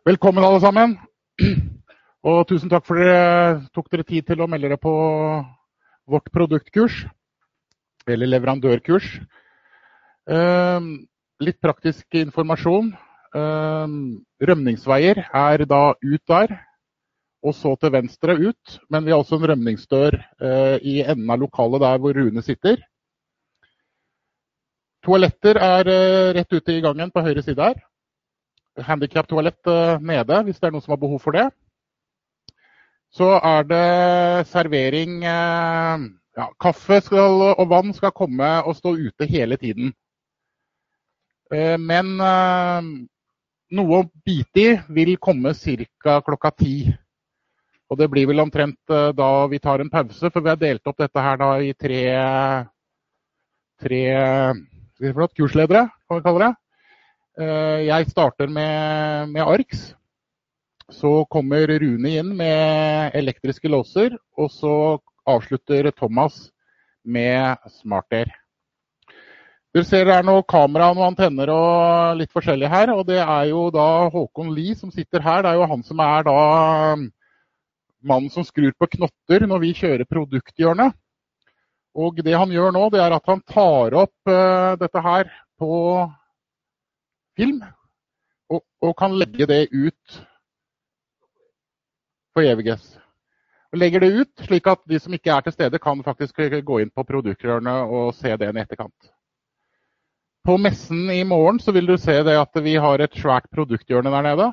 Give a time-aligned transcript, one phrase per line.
[0.00, 0.94] Velkommen, alle sammen.
[2.24, 4.92] Og tusen takk for dere tok dere tid til å melde dere på
[6.08, 7.02] vårt produktkurs.
[8.08, 9.10] Eller leverandørkurs.
[10.24, 10.86] Um,
[11.44, 12.94] litt praktisk informasjon.
[13.36, 13.98] Um,
[14.40, 16.56] rømningsveier er da ut der,
[17.44, 18.80] og så til venstre ut.
[18.88, 22.80] Men vi har også en rømningsdør uh, i enden av lokalet der hvor Rune sitter.
[25.04, 27.84] Toaletter er uh, rett ute i gangen på høyre side her.
[28.78, 29.66] Handikap-toalett
[30.00, 31.48] nede hvis det er noen som har behov for det.
[33.10, 39.58] Så er det servering ja, Kaffe skal, og vann skal komme og stå ute hele
[39.58, 39.90] tiden.
[41.50, 42.12] Men
[43.74, 46.20] noe å bite i vil komme ca.
[46.22, 46.74] klokka ti.
[47.90, 51.02] Og det blir vel omtrent da vi tar en pause, for vi har delt opp
[51.02, 52.02] dette her da i tre,
[53.82, 54.02] tre
[55.34, 56.54] kursledere, kan vi kalle det.
[57.38, 59.90] Eh, jeg starter med, med ARKS.
[60.90, 64.74] Så kommer Rune inn med elektriske låser, og så
[65.28, 66.48] avslutter Thomas
[67.06, 68.32] med SmartAir.
[69.70, 72.90] Dere ser det er noe kamera, noen antenner og litt forskjellig her.
[72.90, 75.44] Og det er jo da Håkon Lie som sitter her.
[75.46, 76.38] Det er jo han som er da
[78.02, 80.96] mannen som skrur på knotter når vi kjører produkthjørnet.
[81.94, 85.70] Og det han gjør nå, det er at han tar opp uh, dette her på
[87.40, 87.60] film.
[88.50, 90.18] Og, og, kan legge det ut
[92.34, 92.84] for eviges.
[93.70, 96.78] Og legger det ut slik at de som ikke er til stede, kan faktisk gå
[96.82, 99.12] inn på produktrørene og se det i etterkant.
[100.44, 104.10] På messen i morgen så vil du se det at vi har et svært produkthjørne
[104.10, 104.48] der nede.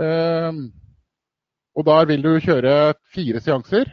[0.00, 0.68] Uh,
[1.74, 3.90] og der vil du kjøre fire seanser.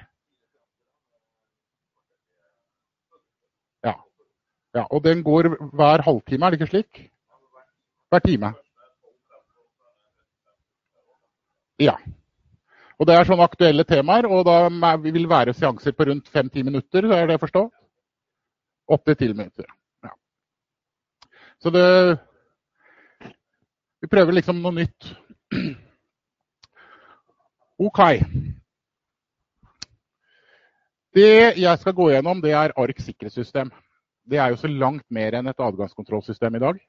[4.77, 6.99] Ja, Og den går hver halvtime, er det ikke slik?
[8.09, 8.53] Hver time.
[11.79, 11.95] Ja.
[12.97, 17.05] Og det er sånne aktuelle temaer, og da vil være seanser på rundt fem-ti minutter,
[17.13, 17.73] er det forstått?
[18.87, 19.67] Opptil ti minutter.
[20.03, 20.13] Ja.
[21.59, 22.17] Så det
[23.99, 25.07] Vi prøver liksom noe nytt.
[27.87, 27.99] OK.
[31.17, 33.71] Det jeg skal gå gjennom, det er ARK sikkerhetssystem
[34.29, 36.79] det er jo så langt mer enn et adgangskontrollsystem i dag.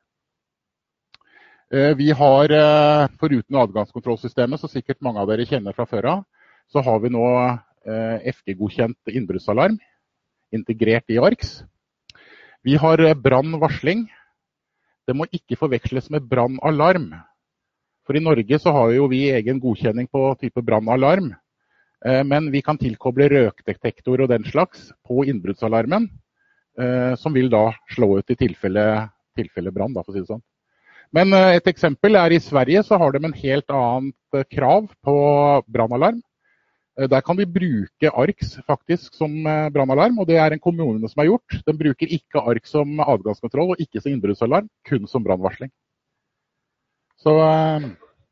[1.69, 6.25] Eh, vi har, eh, foruten adgangskontrollsystemet, som sikkert mange av dere kjenner fra før av,
[6.73, 7.25] så har vi nå
[7.85, 9.77] eh, FG-godkjent innbruddsalarm
[10.53, 11.65] integrert i ARKS.
[12.65, 14.09] Vi har brannvarsling.
[15.07, 17.13] Det må ikke forveksles med brannalarm.
[18.07, 21.35] For i Norge så har jo vi egen godkjenning på type brannalarm.
[22.25, 26.09] Men vi kan tilkoble røkdetektor og den slags på innbruddsalarmen.
[27.17, 30.45] Som vil da slå ut i tilfelle, tilfelle brann, for å si det sånn.
[31.15, 34.89] Men eh, et eksempel er i Sverige så har de en helt annet eh, krav
[35.05, 35.19] på
[35.69, 36.23] brannalarm.
[36.99, 39.31] Der kan vi bruke ARKS faktisk som
[39.71, 41.61] brannalarm, og det er en kommune som har gjort.
[41.63, 45.71] Den bruker ikke ARK som adgangskontroll og ikke som innbruddsalarm, kun som brannvarsling.
[47.23, 47.37] Så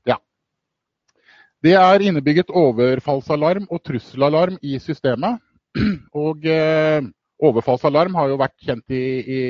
[0.03, 0.17] ja.
[1.63, 5.39] Det er innebygget overfallsalarm og trusselalarm i systemet.
[6.27, 6.43] Og
[7.37, 9.41] Overfallsalarm har jo vært kjent i, i,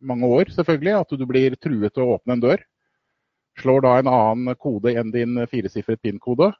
[0.00, 0.94] mange år, selvfølgelig.
[0.96, 2.62] At du blir truet til å åpne en dør.
[3.60, 6.52] Slår da en annen kode enn din firesifret PIN-kode.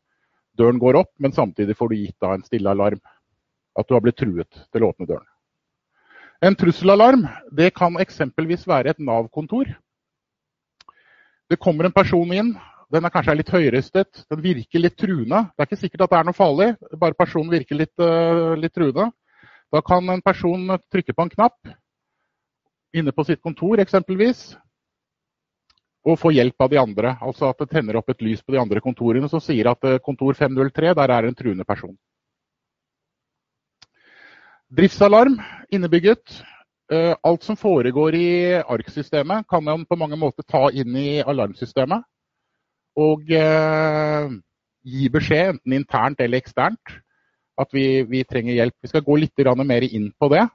[0.59, 3.01] Døren går opp, men samtidig får du gitt da en stille alarm.
[3.79, 5.29] At du har blitt truet til å åpne døren.
[6.45, 7.25] En trusselalarm
[7.55, 9.71] det kan eksempelvis være et Nav-kontor.
[11.49, 12.53] Det kommer en person inn.
[12.93, 14.25] Den er kanskje litt høyrøstet.
[14.31, 15.47] Den virker litt truende.
[15.55, 16.69] Det er ikke sikkert at det er noe farlig,
[17.01, 19.09] bare personen virker litt, uh, litt truende.
[19.73, 21.69] Da kan en person trykke på en knapp
[22.97, 24.57] inne på sitt kontor eksempelvis,
[26.09, 27.15] og få hjelp av de andre.
[27.21, 30.01] Altså at det tenner opp et lys på de andre kontorene som sier at eh,
[30.05, 31.97] kontor 503, der er en truende person.
[34.69, 35.39] Driftsalarm
[35.73, 36.41] innebygget.
[36.93, 38.29] Eh, alt som foregår i
[38.63, 42.07] ARK-systemet, kan man på mange måter ta inn i alarmsystemet.
[42.99, 44.33] Og eh,
[44.89, 46.97] gi beskjed, enten internt eller eksternt,
[47.59, 48.77] at vi, vi, trenger hjelp.
[48.83, 50.47] Vi skal gå litt mer inn på det.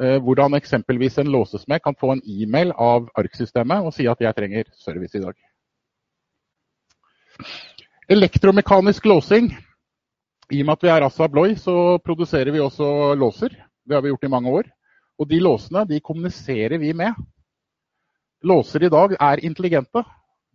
[0.00, 4.34] Eh, hvordan eksempelvis en låsesmed kan få en e-mail av ARK-systemet og si at jeg
[4.34, 5.36] trenger service i dag.
[8.08, 9.52] Elektromekanisk låsing.
[10.52, 13.52] I og med at vi er Assa Abloy, så produserer vi også låser.
[13.84, 14.66] Det har vi gjort i mange år.
[15.20, 17.14] Og de låsene de kommuniserer vi med.
[18.42, 20.02] Låser i dag er intelligente.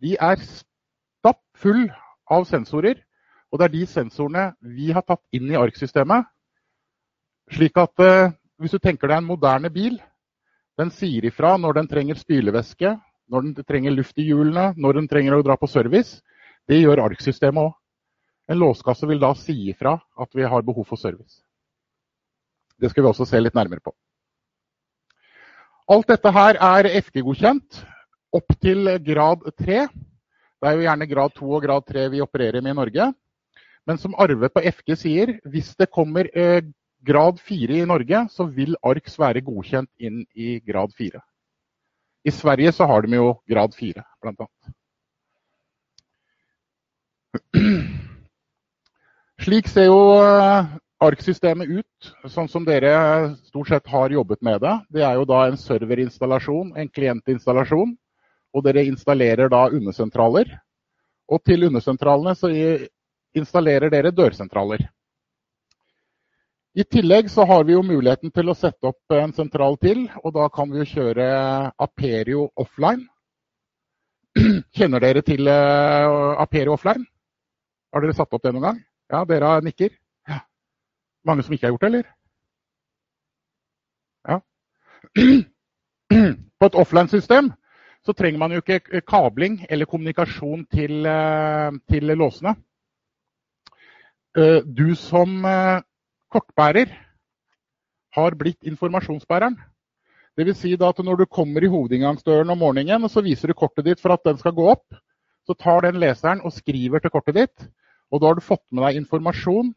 [0.02, 1.88] De er stappfull
[2.30, 3.00] av sensorer
[3.48, 6.26] og det er de sensorene vi har tatt inn i ARK-systemet.
[7.54, 9.96] Slik at eh, hvis du tenker deg en moderne bil,
[10.78, 12.92] den sier ifra når den trenger spylevæske,
[13.28, 16.20] når den trenger luft i hjulene, når den trenger å dra på service.
[16.68, 17.76] Det gjør ARK-systemet òg.
[18.48, 21.42] En låskasse vil da si ifra at vi har behov for service.
[22.80, 23.92] Det skal vi også se litt nærmere på.
[25.88, 27.80] Alt dette her er FG-godkjent
[28.36, 29.80] opp til grad 3.
[29.88, 33.08] Det er jo gjerne grad 2 og grad 3 vi opererer med i Norge.
[33.88, 36.60] Men som Arve på FG sier, hvis det kommer eh,
[37.08, 41.22] grad 4 i Norge, så vil ARKS være godkjent inn i grad 4.
[42.28, 44.74] I Sverige så har de jo grad 4, blant annet.
[49.46, 50.68] Slik ser jo eh,
[51.08, 52.92] ARK-systemet ut, sånn som dere
[53.46, 54.74] stort sett har jobbet med det.
[54.98, 57.96] Det er jo da en serverinstallasjon, en klientinstallasjon.
[58.56, 60.48] Og dere installerer da undersentraler.
[61.28, 62.48] Og til undersentralene så
[63.40, 64.86] installerer dere dørsentraler.
[66.78, 70.34] I tillegg så har vi jo muligheten til å sette opp en sentral til, og
[70.36, 71.24] da kan vi jo kjøre
[71.74, 73.08] Aperio offline.
[74.76, 77.02] Kjenner dere til eh, Aperio offline?
[77.90, 78.78] Har dere satt opp det noen gang?
[79.10, 79.90] Ja, dere nikker?
[80.28, 80.42] Ja.
[81.26, 82.06] Mange som ikke har gjort det, eller?
[84.28, 84.38] Ja.
[86.60, 87.50] På et offline-system
[88.06, 92.54] så trenger man jo ikke kabling eller kommunikasjon til, eh, til låsene.
[94.38, 95.42] Eh, du som
[96.30, 96.92] kortbærer
[98.14, 99.56] har blitt informasjonsbæreren.
[100.38, 100.60] Dvs.
[100.60, 104.00] Si at når du kommer i hovedinngangsdøren om morgenen og så viser du kortet ditt
[104.00, 104.86] for at den skal gå opp,
[105.46, 107.68] så tar den leseren og skriver til kortet ditt.
[108.12, 109.72] Og da har du fått med deg informasjon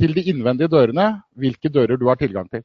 [0.00, 2.64] til de innvendige dørene, hvilke dører du har tilgang til.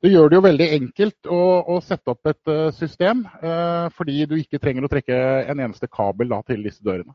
[0.00, 1.40] Det gjør det jo veldig enkelt å,
[1.72, 5.16] å sette opp et uh, system, eh, fordi du ikke trenger å trekke
[5.50, 7.12] en eneste kabel da, til disse dørene.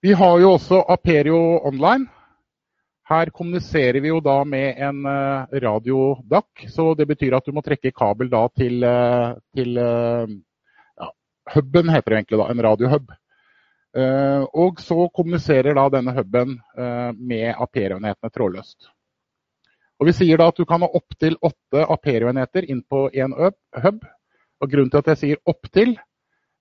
[0.00, 1.38] Vi har jo også Aperio
[1.68, 2.06] Online.
[3.10, 6.62] Her kommuniserer vi jo da med en eh, radio-DAC.
[6.72, 10.32] Så det betyr at du må trekke kabel da til, eh, til eh,
[11.02, 11.10] ja,
[11.52, 13.12] huben, heter det egentlig da, en radiohub.
[14.54, 16.52] Og så kommuniserer da denne huben
[17.18, 18.86] med Aperio-enhetene trådløst.
[19.98, 24.06] Og Vi sier da at du kan ha opptil åtte Aperio-enheter inn på én hub.
[24.62, 25.96] Og Grunnen til at jeg sier opptil,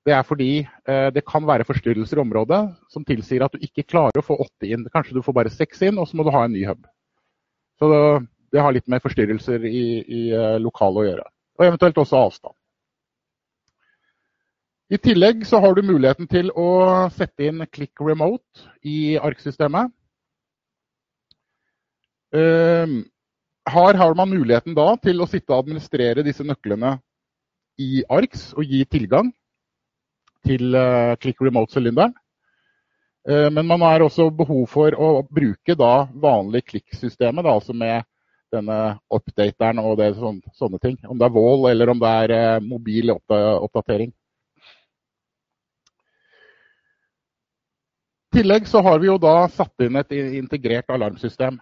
[0.08, 2.60] det er fordi eh, det kan være forstyrrelser i området
[2.92, 4.88] som tilsier at du ikke klarer å få åtte inn.
[4.94, 6.88] Kanskje du får bare seks inn, og så må du ha en ny hub.
[7.80, 11.28] Så det, har litt med forstyrrelser i, i uh, lokalet å gjøre.
[11.60, 12.56] Og eventuelt også avstand.
[14.90, 16.70] I tillegg så har du muligheten til å
[17.14, 19.92] sette inn click remote i arksystemet.
[22.34, 23.04] Uh,
[23.70, 26.96] her har man muligheten da til å sitte og administrere disse nøklene
[27.80, 29.30] i ARKS og gi tilgang
[30.48, 32.14] til uh, Click Remote-sylinderen.
[33.30, 38.08] Uh, men man har også behov for å bruke da vanlig Click-systemet, altså med
[38.54, 38.78] denne
[39.14, 40.96] updateren og det, sånn, sånne ting.
[41.06, 44.14] Om det er Wall eller om det er uh, mobil oppdatering.
[48.30, 51.56] I tillegg så har vi jo da satt inn et integrert alarmsystem.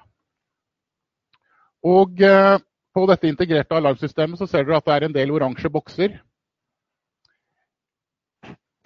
[1.88, 6.18] Og på dette integrerte alarmsystemet så ser dere at det er en del oransje bokser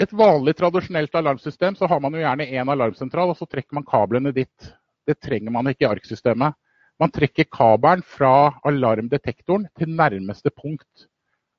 [0.02, 3.86] et vanlig, tradisjonelt alarmsystem så har man jo gjerne én alarmsentral, og så trekker man
[3.88, 4.72] kablene dit.
[5.08, 6.58] Det trenger man ikke i ARK-systemet.
[7.02, 11.08] Man trekker kabelen fra alarmdetektoren til nærmeste punkt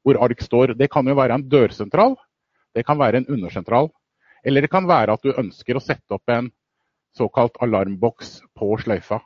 [0.02, 0.74] hvor ARK står.
[0.78, 2.16] Det kan jo være en dørsentral,
[2.74, 3.90] det kan være en undersentral.
[4.44, 6.50] Eller det kan være at du ønsker å sette opp en
[7.14, 9.20] såkalt alarmboks på sløyfa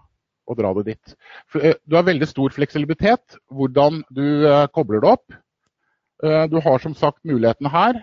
[0.47, 1.15] og dra det dit.
[1.57, 5.39] Eh, du har veldig stor fleksibilitet hvordan du eh, kobler det opp.
[6.23, 8.03] Eh, du har som sagt muligheten her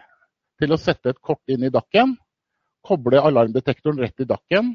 [0.63, 2.15] til å sette et kort inn i dakken.
[2.83, 4.73] Koble alarmdetektoren rett i dakken.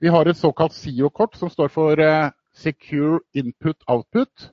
[0.00, 4.50] Vi har et såkalt SIO-kort som står for eh, Secure Input Output.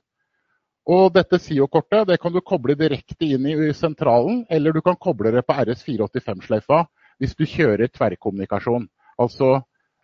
[0.88, 5.44] Og dette SIO-kortet kan du koble direkte inn i sentralen, eller du kan koble det
[5.44, 6.84] på RS485-sløyfa
[7.18, 8.86] hvis du kjører tverrkommunikasjon.
[9.18, 9.58] Altså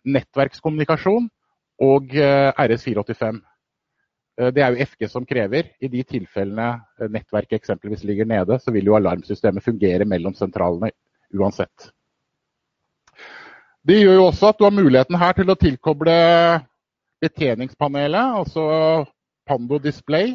[0.05, 1.29] nettverkskommunikasjon
[1.85, 3.39] og eh, RS485.
[4.41, 5.71] Eh, det er jo FG som krever.
[5.79, 10.91] I de tilfellene eh, nettverket eksempelvis ligger nede, så vil jo alarmsystemet fungere mellom sentralene
[11.35, 11.91] uansett.
[13.85, 16.15] Det gjør jo også at du har muligheten her til å tilkoble
[17.21, 18.65] betjeningspanelet, altså
[19.47, 20.33] Pando Display.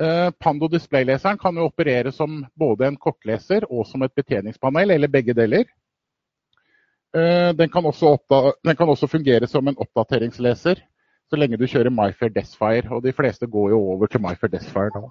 [0.00, 5.10] Eh, Pando Display-leseren kan jo operere som både en kortleser og som et betjeningspanel, eller
[5.10, 5.66] begge deler.
[7.14, 8.16] Den kan også,
[8.66, 10.80] den kan også fungere som en oppdateringsleser
[11.30, 12.90] så lenge du kjører MyFair Deathfire.
[12.94, 15.10] Og de fleste går jo over til MyFair Deathfire nå.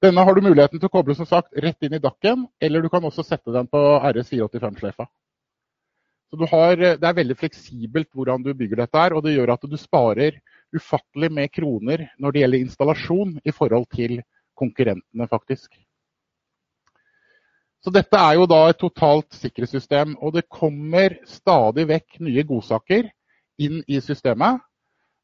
[0.00, 2.88] Denne har du muligheten til å koble som sagt, rett inn i dakken, eller du
[2.88, 5.04] kan også sette den på RS485-sløyfa.
[6.30, 9.66] Så har, Det er veldig fleksibelt hvordan du bygger dette, her, og det gjør at
[9.68, 10.38] du sparer
[10.72, 14.22] ufattelig med kroner når det gjelder installasjon i forhold til
[14.56, 15.74] konkurrentene, faktisk.
[17.84, 20.16] Så dette er jo da et totalt sikkerhetssystem.
[20.20, 23.08] Og det kommer stadig vekk nye godsaker
[23.60, 24.60] inn i systemet.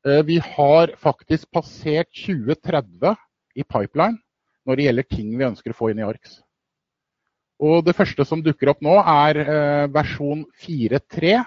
[0.07, 3.17] Eh, vi har faktisk passert 2030
[3.57, 4.21] i pipeline
[4.67, 6.41] når det gjelder ting vi ønsker å få inn i ARKS.
[7.63, 11.39] Og det første som dukker opp nå, er eh, versjon 4.3.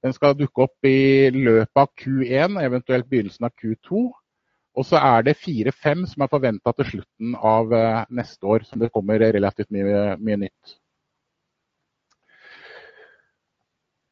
[0.00, 4.06] Den skal dukke opp i løpet av Q1, eventuelt begynnelsen av Q2.
[4.78, 8.80] Og så er det 4-5 som er forventa til slutten av eh, neste år, som
[8.80, 10.76] det kommer relativt mye, mye nytt.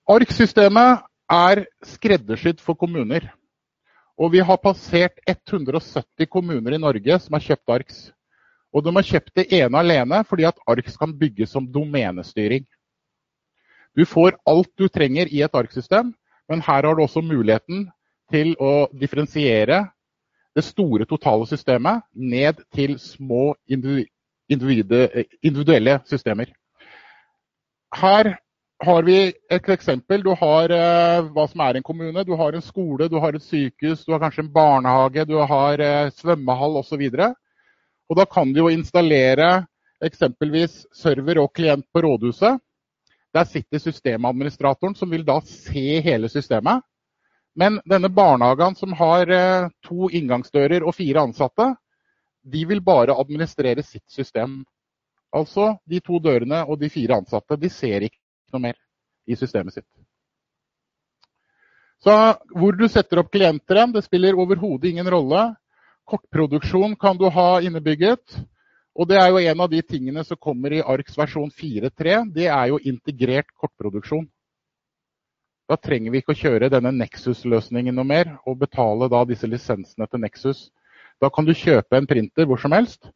[0.08, 3.26] ARK-systemet er skreddersydd for kommuner.
[4.18, 7.98] Og vi har passert 170 kommuner i Norge som har kjøpt ARKS.
[8.74, 12.66] Og de har kjøpt det ene alene fordi at ARKS kan bygges som domenestyring.
[13.96, 16.14] Du får alt du trenger i et ARK-system,
[16.48, 17.88] men her har du også muligheten
[18.32, 19.86] til å differensiere
[20.56, 23.54] det store totale systemet ned til små
[24.48, 26.50] individuelle systemer.
[27.94, 28.36] Her
[28.84, 30.22] har vi et eksempel.
[30.22, 32.24] Du har eh, hva som er en kommune.
[32.24, 35.82] Du har en skole, du har et sykehus, du har kanskje en barnehage, du har
[35.82, 37.02] eh, svømmehall osv.
[38.08, 39.66] Og da kan du jo installere
[40.04, 42.62] eksempelvis server og klient på rådhuset.
[43.34, 46.84] Der sitter systemadministratoren som vil da se hele systemet.
[47.58, 51.72] Men denne barnehagen som har eh, to inngangsdører og fire ansatte,
[52.46, 54.62] de vil bare administrere sitt system.
[55.34, 57.58] Altså de to dørene og de fire ansatte.
[57.58, 58.76] De ser ikke noe mer
[59.28, 59.88] i systemet sitt.
[61.98, 62.14] Så
[62.54, 65.48] hvor du setter opp klienter, det spiller overhodet ingen rolle.
[66.08, 68.38] Kortproduksjon kan du ha innebygget.
[68.98, 72.22] Og det er jo en av de tingene som kommer i ARKs versjon 4.3.
[72.34, 74.26] Det er jo integrert kortproduksjon.
[75.68, 80.08] Da trenger vi ikke å kjøre denne Nexus-løsningen noe mer og betale da disse lisensene
[80.08, 80.68] til Nexus.
[81.20, 83.10] Da kan du kjøpe en printer hvor som helst,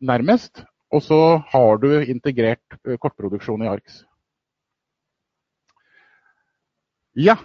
[0.00, 1.20] nærmest, og så
[1.52, 4.02] har du integrert kortproduksjon i ARKS.
[7.14, 7.36] Ja.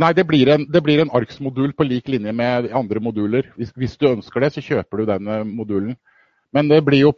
[0.00, 3.50] Nei, det blir en, en ARKS-modul på lik linje med andre moduler.
[3.56, 5.96] Hvis, hvis, du ønsker det, så kjøper du denne modulen.
[6.52, 7.12] Men det blir jo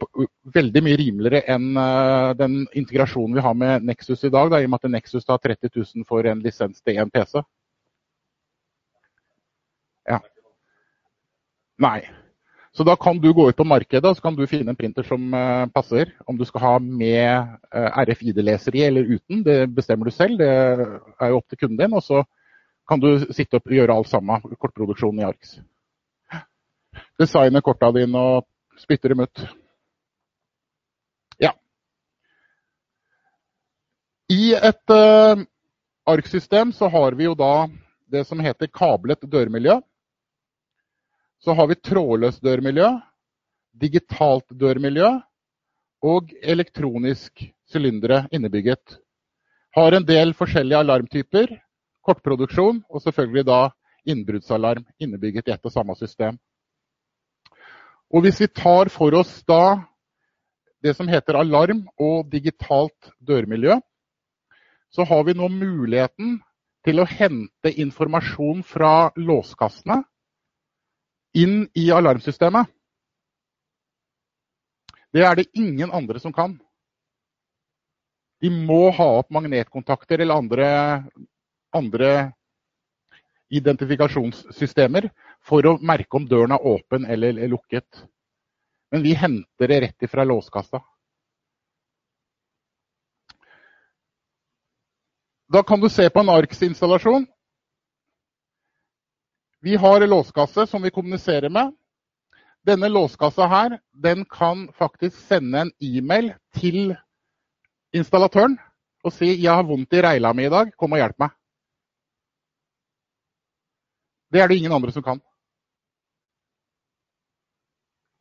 [0.53, 4.67] veldig mye rimeligere enn uh, den integrasjonen vi har med Nexus i dag, da, i
[4.67, 7.39] og med at Nexus tar 30 000 for en lisens til én PC.
[10.11, 10.19] Ja.
[11.81, 12.01] Nei.
[12.73, 15.05] Så da kan du gå ut på markedet og så kan du finne en printer
[15.05, 16.09] som uh, passer.
[16.25, 20.39] Om du skal ha med uh, RFID-leser i eller uten, det bestemmer du selv.
[20.41, 21.93] Det er jo opp til kunden din.
[21.93, 22.23] Og så
[22.89, 24.57] kan du sitte opp og gjøre alt sammen.
[24.57, 25.59] Kortproduksjon i ARKS.
[27.21, 28.49] Designe korta dine og
[28.81, 29.45] spytter dem ut.
[31.45, 31.53] Ja.
[34.33, 35.45] I et uh,
[36.09, 37.67] ARK-system så har vi jo da
[38.09, 39.77] det som heter kablet dørmiljø.
[41.43, 42.87] Så har vi trådløst dørmiljø,
[43.75, 45.09] digitalt dørmiljø
[46.03, 48.99] og elektronisk sylindere innebygget.
[49.75, 51.51] Har en del forskjellige alarmtyper,
[52.05, 53.57] kortproduksjon og selvfølgelig da
[54.07, 56.37] innbruddsalarm innebygget i ett og samme system.
[58.13, 59.81] Og hvis vi tar for oss da
[60.83, 63.81] det som heter alarm og digitalt dørmiljø,
[64.95, 66.39] så har vi nå muligheten
[66.87, 70.03] til å hente informasjon fra låskassene
[71.33, 72.67] inn i alarmsystemet.
[75.13, 76.55] Det er det ingen andre som kan.
[78.41, 80.69] De må ha opp magnetkontakter eller andre,
[81.71, 82.09] andre
[83.53, 85.07] identifikasjonssystemer
[85.45, 88.03] for å merke om døren er åpen eller lukket.
[88.91, 90.81] Men vi henter det rett ifra låskassa.
[95.53, 97.27] Da kan du se på en ARKS-installasjon.
[99.63, 101.71] Vi har en låskasse som vi kommuniserer med.
[102.67, 106.95] Denne låskassa her, den kan faktisk sende en e-mail til
[107.95, 108.57] installatøren
[109.03, 111.31] og si 'Jeg har vondt i reila mi i dag, kom og hjelp meg'.
[114.31, 115.21] Det er det ingen andre som kan.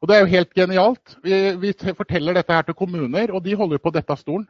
[0.01, 1.19] Og Det er jo helt genialt.
[1.23, 4.47] Vi, vi forteller dette her til kommuner, og de holder på dette stolen.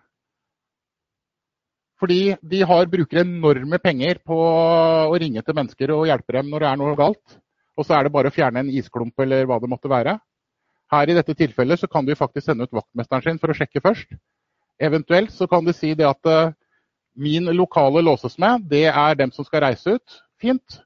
[2.02, 6.64] Fordi de har, bruker enorme penger på å ringe til mennesker og hjelpe dem når
[6.64, 7.36] det er noe galt.
[7.78, 10.16] Og så er det bare å fjerne en isklump eller hva det måtte være.
[10.92, 13.80] Her i dette tilfellet så kan du faktisk sende ut vaktmesteren sin for å sjekke
[13.84, 14.10] først.
[14.82, 16.50] Eventuelt så kan du si det at uh,
[17.14, 20.18] min lokale låses med, det er dem som skal reise ut.
[20.42, 20.82] Fint.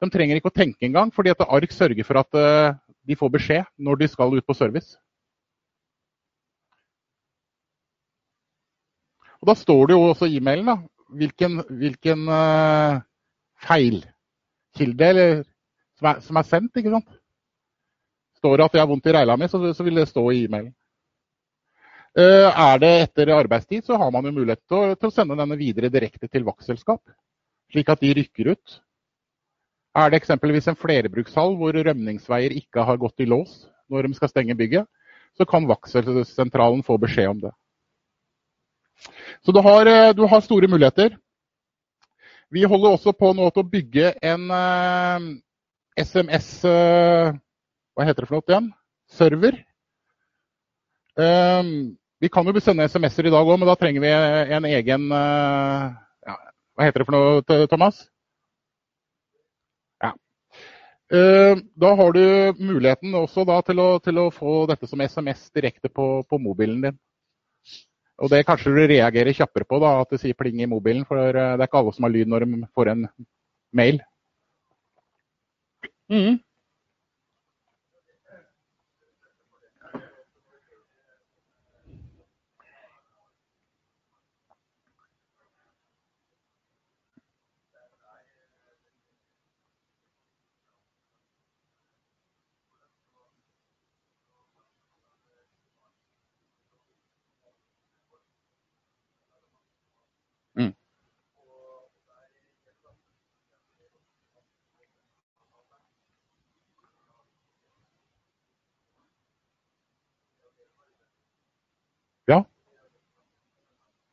[0.00, 2.72] De trenger ikke å tenke engang, fordi at ARK sørger for at uh,
[3.04, 4.96] de får beskjed når de skal ut på service.
[9.44, 10.78] Og Da står det jo også i e-mailen da,
[11.20, 13.02] hvilken, hvilken uh,
[13.60, 15.42] feilkilde eller,
[16.00, 17.10] som er, som er sendt, ikke sant.
[18.40, 20.38] Står det at jeg har vondt i regla mi, så, så, vil det stå i
[20.46, 20.70] e-mailen.
[22.16, 25.36] Uh, er det etter arbeidstid, så har man jo mulighet til å, til å sende
[25.36, 27.02] denne videre direkte til vaktselskap,
[27.74, 28.78] slik at de rykker ut.
[30.00, 34.32] Er det eksempelvis en flerbrukshall hvor rømningsveier ikke har gått i lås når de skal
[34.32, 34.88] stenge bygget,
[35.36, 37.52] så kan vaktsentralen få beskjed om det.
[39.44, 41.16] Så du har, eh, du har, store muligheter.
[42.50, 45.24] Vi holder også på nå til å bygge en uh,
[45.96, 47.34] eh, SMS uh,
[47.94, 48.68] Hva heter det for noe igjen?
[49.10, 49.60] Server.
[51.14, 54.10] Vi kan jo sende SMS-er i dag òg, men da trenger vi
[54.56, 56.34] en egen ja,
[56.74, 58.00] Hva heter det for noe, Thomas?
[60.02, 60.10] Ja.
[61.84, 62.24] Da har du
[62.58, 66.82] muligheten også da, til, å, til, å, få dette som SMS direkte på, på mobilen
[66.88, 66.98] din.
[68.22, 71.06] Og det kanskje du reagerer kjappere på, da, at det sier pling i mobilen.
[71.08, 73.06] For det er ikke alle som har lyd når de får en
[73.74, 73.98] mail.
[76.12, 76.38] Mm.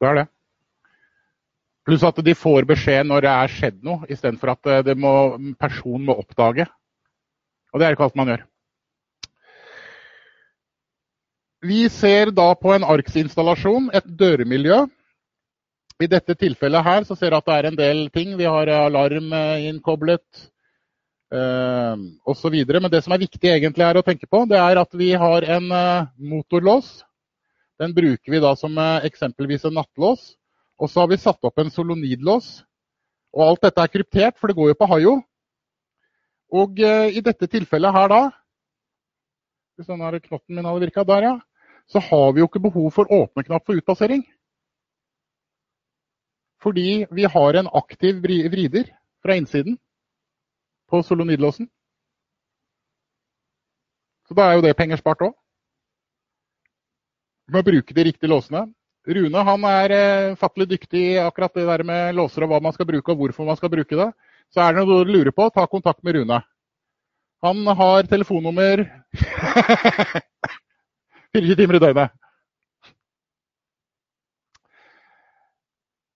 [0.01, 0.27] Det er det.
[1.85, 5.13] Pluss at de får beskjed når det er skjedd noe, istedenfor at det må,
[5.61, 6.67] personen må oppdage.
[7.71, 8.45] Og det er ikke alt man gjør.
[11.61, 14.79] Vi ser da på en ARKS-installasjon et dørmiljø.
[16.01, 18.33] I dette tilfellet her så ser vi at det er en del ting.
[18.39, 20.47] Vi har alarm eh, innkoblet
[21.29, 22.57] eh, osv.
[22.73, 25.45] Men det som er viktig egentlig er å tenke på, det er at vi har
[25.57, 26.89] en eh, motorlås
[27.81, 30.35] den bruker vi da som eh, eksempelvis en nattlås.
[30.81, 32.61] Og så har vi satt opp en solonidlås.
[33.33, 35.13] Og alt dette er kryptert, for det går jo på Hayo.
[36.51, 38.21] Og uh, i dette tilfellet her da
[39.79, 41.35] Hvis denne knotten min hadde virka der, ja.
[41.87, 44.25] Så har vi jo ikke behov for åpne-knapp for utpassering.
[46.61, 48.91] Fordi vi har en aktiv vrider
[49.23, 49.79] fra innsiden
[50.91, 51.69] på solonidlåsen.
[54.27, 55.40] Så da er jo det penger spart òg
[57.51, 58.65] med å bruke de riktige låsene.
[59.07, 62.73] Rune han er eh, fattelig dyktig i akkurat det der med låser og hva man
[62.75, 64.09] skal bruke og hvorfor man skal bruke det.
[64.53, 66.41] Så er det noe du lurer på, ta kontakt med Rune.
[67.41, 68.83] Han har telefonnummer
[71.33, 72.17] 24 timer i døgnet.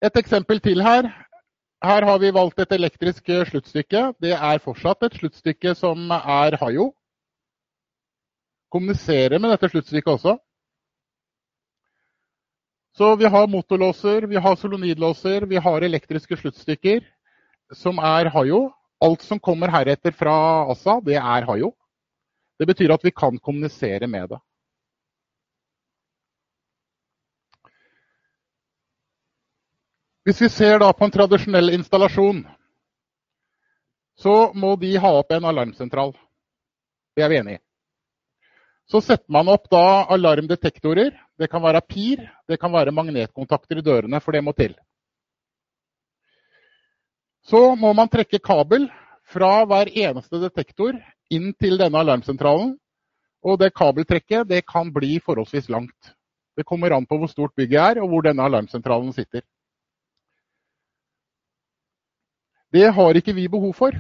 [0.05, 1.09] Et eksempel til her.
[1.85, 4.11] Her har vi valgt et elektrisk sluttstykke.
[4.21, 6.91] Det er fortsatt et sluttstykke som er Hayo.
[8.69, 10.37] Kommuniserer med dette sluttstykket også.
[12.97, 17.01] Så vi har motorlåser, vi har solonidlåser, vi har elektriske sluttstykker
[17.75, 18.69] som er Hayo.
[19.03, 20.35] Alt som kommer heretter fra
[20.71, 21.73] ASA, det er Hayo.
[22.59, 24.39] Det betyr at vi kan kommunisere med det.
[30.23, 32.45] Hvis vi ser da på en tradisjonell installasjon,
[34.17, 36.15] så må de ha opp en alarmsentral.
[37.15, 37.63] Det er vi enig i.
[38.87, 41.11] Så setter man opp da alarmdetektorer.
[41.39, 44.75] Det kan være PIR, det kan være magnetkontakter i dørene, for det må til.
[47.45, 48.87] Så må man trekke kabel
[49.29, 50.95] fra hver eneste detektor
[51.33, 52.75] inn til denne alarmsentralen.
[53.45, 56.15] Og det kabeltrekket det kan bli forholdsvis langt.
[56.57, 59.43] Det kommer an på hvor stort bygget er, og hvor denne alarmsentralen sitter.
[62.73, 63.91] Det har ikke vi behov for.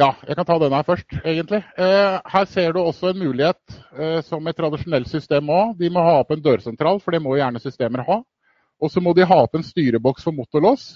[0.00, 1.58] Ja, jeg kan ta denne her først, egentlig.
[1.76, 5.74] Eh, her ser du også en mulighet eh, som et tradisjonelt system òg.
[5.76, 8.16] De må ha opp en dørsentral, for det må gjerne systemer ha.
[8.80, 10.94] Og så må de ha opp en styreboks for motorlås.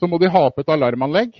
[0.00, 1.36] Så må de ha opp et alarmanlegg.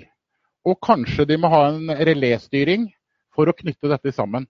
[0.69, 2.85] Og kanskje de må ha en reléstyring
[3.33, 4.45] for å knytte dette sammen.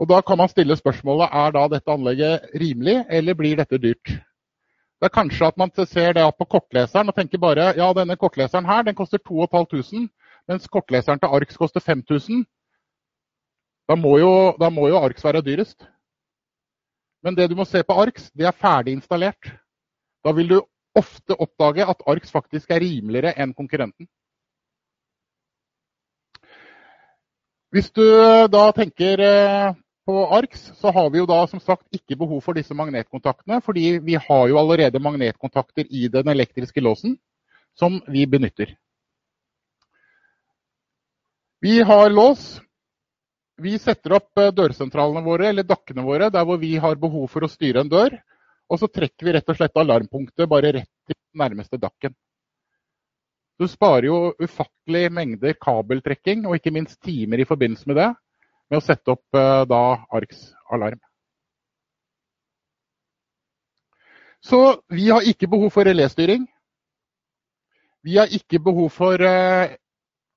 [0.00, 4.16] Og Da kan man stille spørsmålet er da dette anlegget rimelig, eller blir dette dyrt?
[4.98, 8.66] Det er kanskje at man ser det på kortleseren og tenker bare ja, denne kortleseren
[8.66, 10.08] her den koster 2500
[10.48, 12.44] mens kortleseren til ARKS koster 5000.
[13.88, 15.86] Da må, jo, da må jo ARKS være dyrest.
[17.22, 19.52] Men det du må se på ARKS, det er ferdig installert.
[20.24, 20.58] Da vil du
[20.98, 24.08] ofte oppdage at ARKS faktisk er rimeligere enn konkurrenten.
[27.72, 28.04] Hvis du
[28.52, 29.74] da tenker eh,
[30.06, 33.98] på ARKS, så har vi jo da som sagt ikke behov for disse magnetkontaktene, fordi
[34.04, 37.16] vi har jo allerede magnetkontakter i den elektriske låsen
[37.78, 38.74] som vi benytter.
[41.62, 42.60] Vi har lås.
[43.56, 47.46] Vi setter opp eh, dørsentralene våre, eller dakkene våre, der hvor vi har behov for
[47.46, 48.16] å styre en dør.
[48.66, 52.16] Og så trekker vi rett og slett alarmpunktet bare rett til nærmeste dakken.
[53.62, 58.10] Du sparer jo ufattelig mengder kabeltrekking, og ikke minst timer i forbindelse med det,
[58.66, 59.82] med å sette opp eh, da
[60.18, 60.44] ARKs
[60.74, 60.98] alarm.
[64.42, 66.50] Så vi har ikke behov for reléstyring.
[68.02, 69.76] Vi har ikke behov for eh,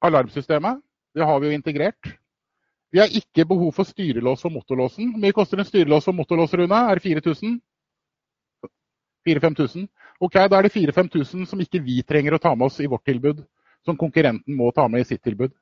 [0.05, 0.84] alarmsystemet.
[1.15, 2.15] Det har vi jo integrert.
[2.91, 5.13] Vi har ikke behov for styrelås for motorlåsen.
[5.13, 6.75] Hvor mye koster en styrelås for motorlås, Rune?
[6.75, 7.61] Er det 4000?
[9.27, 9.87] 4000-5000?
[10.19, 13.05] Ok, da er det 4000-5000 som ikke vi trenger å ta med oss i vårt
[13.07, 13.41] tilbud.
[13.85, 15.53] Som konkurrenten må ta med i sitt tilbud.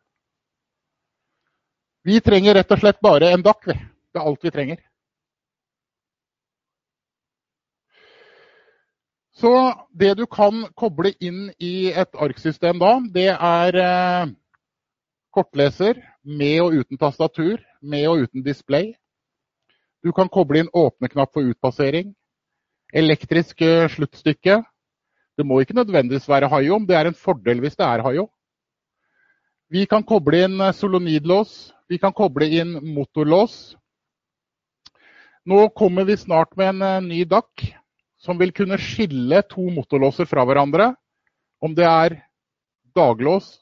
[2.03, 3.65] Vi trenger rett og slett bare en DAC.
[3.65, 4.81] Det er alt vi trenger.
[9.33, 9.49] Så
[9.89, 14.33] det du kan koble inn i et arksystem da, det er eh,
[15.33, 18.93] kortleser med og uten tastatur, med og uten display.
[20.03, 22.13] Du kan koble inn åpne-knapp for utpassering.
[22.93, 24.61] Elektrisk eh, sluttstykke.
[25.37, 28.27] Det må ikke nødvendigvis være Hayo, det er en fordel hvis det er Hayo.
[29.73, 31.71] Vi kan koble inn eh, solonidlås.
[31.89, 33.75] Vi kan koble inn motorlås.
[35.49, 37.65] Nå kommer vi snart med en ny DAC
[38.23, 40.93] som vil kunne skille to motorlåser fra hverandre,
[41.59, 42.15] om det er
[42.95, 43.57] daglås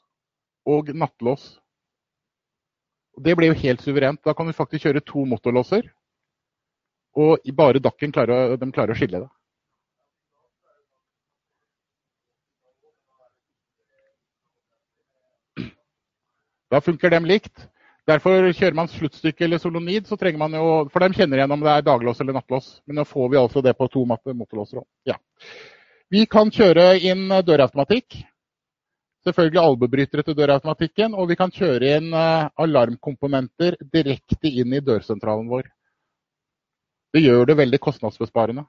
[0.68, 1.61] og nattlås.
[3.20, 4.22] Det blir jo helt suverent.
[4.24, 5.90] Da kan du faktisk kjøre to motorlåser,
[7.12, 9.30] og bare dakken klarer, de klarer å skille det.
[16.72, 17.68] Da funker de likt.
[18.08, 21.60] Derfor kjører man sluttstykke eller solonid, så trenger man jo, for de kjenner igjen om
[21.62, 22.80] det er daglås eller nattlås.
[22.88, 24.86] Men nå får vi altså det på to motorlåser òg.
[25.06, 25.18] Ja.
[26.10, 28.16] Vi kan kjøre inn dørautomatikk.
[29.22, 31.14] Selvfølgelig albebrytere til dørautomatikken.
[31.14, 35.68] Og vi kan kjøre inn eh, alarmkomponenter direkte inn i dørsentralen vår.
[37.12, 38.64] Det gjør det veldig kostnadsbesparende.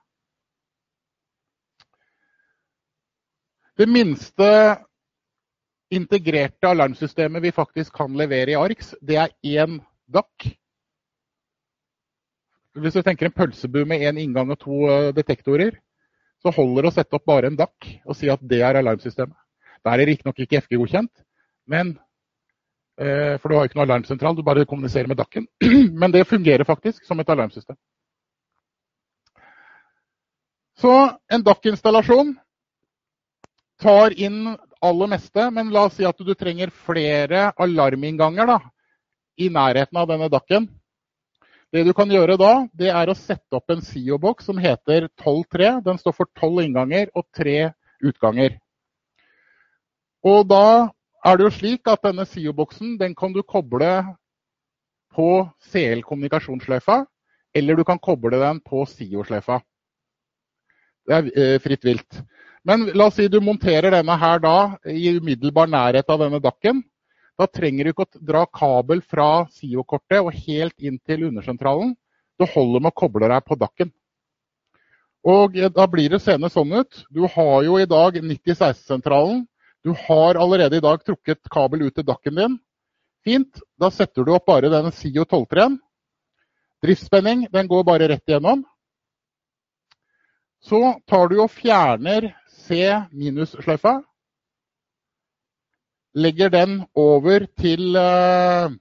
[3.80, 4.50] Det minste
[5.94, 10.52] integrerte alarmsystemet vi faktisk kan levere i ARX, det er én DAC.
[12.74, 15.78] Hvis du tenker en pølsebu med én inngang og to eh, detektorer,
[16.42, 19.38] så holder det å sette opp bare en DAC og si at det er alarmsystemet.
[19.84, 21.12] Da er riktignok ikke FG-godkjent,
[21.68, 21.96] men
[23.00, 25.48] eh, for du har ikke noe alarmsentral, du bare kommuniserer med DAC-en.
[26.02, 27.78] Men det fungerer faktisk som et alarmsystem.
[30.80, 30.94] Så
[31.32, 32.34] en DAC-installasjon
[33.84, 38.58] tar inn aller meste, men la oss si at du trenger flere alarminnganger da,
[39.40, 40.68] i nærheten av denne dakken.
[41.74, 45.80] Det du kan gjøre da, det er å sette opp en SIO-boks som heter 12.3.
[45.88, 47.72] Den står for 12 innganger og 3
[48.06, 48.60] utganger.
[50.24, 50.90] Og da
[51.26, 53.90] er det jo slik at denne SIO-boksen den kan du koble
[55.14, 55.28] på
[55.70, 57.04] CL-kommunikasjonssløyfa,
[57.54, 59.60] eller du kan koble den på SIO-sløyfa.
[61.04, 62.22] Det er eh, fritt vilt.
[62.64, 64.56] Men la oss si du monterer denne her da
[64.88, 66.80] i umiddelbar nærhet av denne dakken.
[67.40, 71.92] Da trenger du ikke å dra kabel fra SIO-kortet og helt inn til undersentralen.
[72.40, 73.92] Det holder med å koble deg på dakken.
[75.24, 77.04] Og Da blir det seende sånn ut.
[77.12, 79.44] Du har jo i dag 9016-sentralen.
[79.84, 82.60] Du har allerede i dag trukket kabel ut til dakken din.
[83.24, 83.60] Fint.
[83.80, 85.76] Da setter du opp bare den SIO 12-3-en.
[86.84, 88.64] Driftsspenning den går bare rett igjennom.
[90.64, 92.30] Så tar du og fjerner
[92.64, 93.98] C-minus-sløyfa.
[96.16, 98.72] Legger den over til, eh,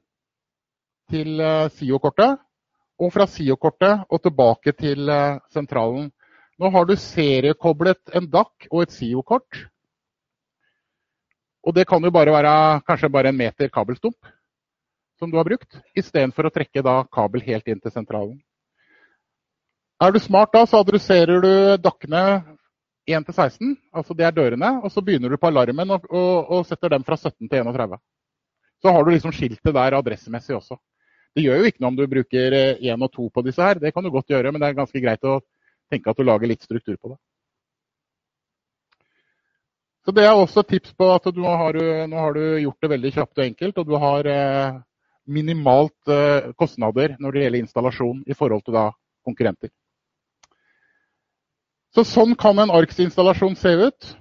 [1.10, 2.38] til eh, SIO-kortet.
[3.02, 6.12] Og fra SIO-kortet og tilbake til eh, sentralen.
[6.62, 9.64] Nå har du seriekoblet en DAC og et SIO-kort.
[11.62, 12.54] Og det kan jo bare være
[12.86, 14.32] kanskje bare en meter kabelstump
[15.22, 18.40] som du har brukt, istedenfor å trekke da kabel helt inn til sentralen.
[20.02, 22.22] Er du smart da, så adresserer du DAC-ene
[23.06, 26.50] 1 til 16, altså det er dørene, og så begynner du på alarmen og, og,
[26.56, 27.94] og, setter dem fra 17 til 31.
[28.82, 30.80] Så har du liksom skiltet der adressemessig også.
[31.36, 33.78] Det gjør jo ikke noe om du bruker 1 eh, og 2 på disse her,
[33.78, 35.38] det kan du godt gjøre, men det er ganske greit å
[35.90, 37.18] tenke at du lager litt struktur på det.
[40.02, 42.80] Så Det er også et tips på at nå har, du, nå har du gjort
[42.82, 44.80] det veldig kjapt og enkelt, og du har eh,
[45.30, 48.88] minimalt eh, kostnader når det gjelder installasjon i forhold til da,
[49.22, 49.70] konkurrenter.
[51.94, 54.12] Så sånn kan en ARKS-installasjon se ut.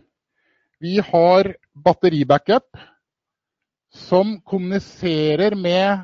[0.84, 2.68] Vi har batteribackup
[3.96, 6.04] som kommuniserer med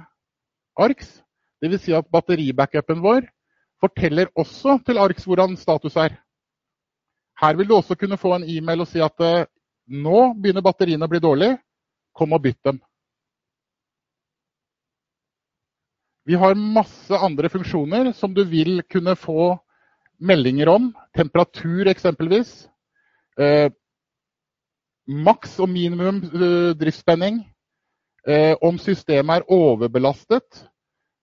[0.79, 1.19] ARKS.
[1.61, 1.83] Dvs.
[1.83, 3.27] Si at batteribackupen vår
[3.81, 6.17] forteller også til ARKS hvordan status er.
[7.37, 9.45] Her vil du også kunne få en e-mail og si at eh,
[9.87, 11.57] nå begynner batteriene å bli dårlige,
[12.17, 12.79] kom og bytt dem.
[16.27, 19.53] Vi har masse andre funksjoner som du vil kunne få
[20.19, 20.89] meldinger om.
[21.15, 22.65] Temperatur eksempelvis.
[23.39, 23.69] Eh,
[25.07, 27.45] maks og minimum eh, driftsspenning.
[28.27, 30.65] Eh, om systemet er overbelastet.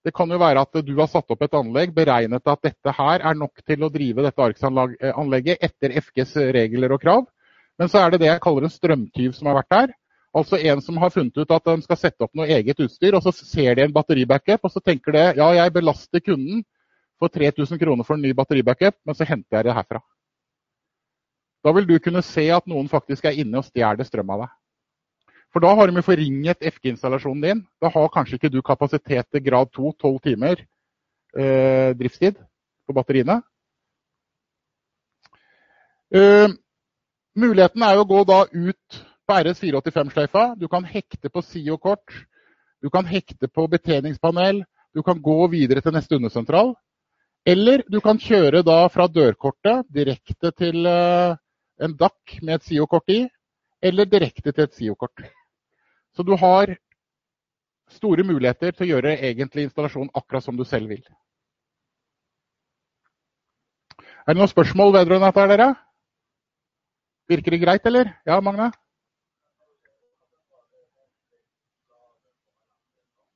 [0.04, 3.20] Det kan jo være at du har satt opp et anlegg, beregnet at dette her
[3.28, 7.28] er nok til å drive dette ARKS-anlegget etter FGs regler og krav.
[7.78, 9.94] Men så er det det jeg kaller en strømtyv som har vært der.
[10.34, 13.22] Altså en som har funnet ut at de skal sette opp noe eget utstyr, og
[13.22, 16.64] så ser de en batteribackup, og så tenker de ja, jeg belaster kunden
[17.22, 20.02] for 3000 kroner for en ny batteribackup, men så henter jeg det herfra.
[21.64, 24.54] Da vil du kunne se at noen faktisk er inne og stjeler strøm av deg.
[25.54, 27.62] For da har de forringet FG-installasjonen din.
[27.80, 30.58] Da har kanskje ikke du kapasitet til grad 2, 12 timer
[31.38, 32.40] eh, driftstid
[32.84, 33.38] på batteriene.
[36.14, 36.50] Uh,
[37.38, 40.44] muligheten er å gå da ut på RS485-sløyfa.
[40.60, 42.14] Du kan hekte på SIO-kort.
[42.82, 44.62] Du kan hekte på betjeningspanel.
[44.94, 46.74] Du kan gå videre til neste undersentral.
[47.44, 51.36] Eller du kan kjøre da fra dørkortet direkte til uh,
[51.82, 53.24] en DAC med et SIO-kort i,
[53.84, 55.26] eller direkte til et SIO-kort.
[56.16, 56.72] Så du har
[57.92, 61.02] store muligheter til å gjøre egentlig installasjon akkurat som du selv vil.
[64.24, 65.68] Er det noen spørsmål vedrørende dette, dere?
[67.28, 68.10] Virker det greit, eller?
[68.24, 68.70] Ja, Magne?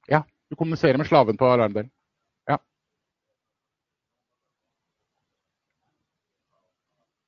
[0.09, 1.91] Ja, du kommuniserer med slaven på alarmdelen.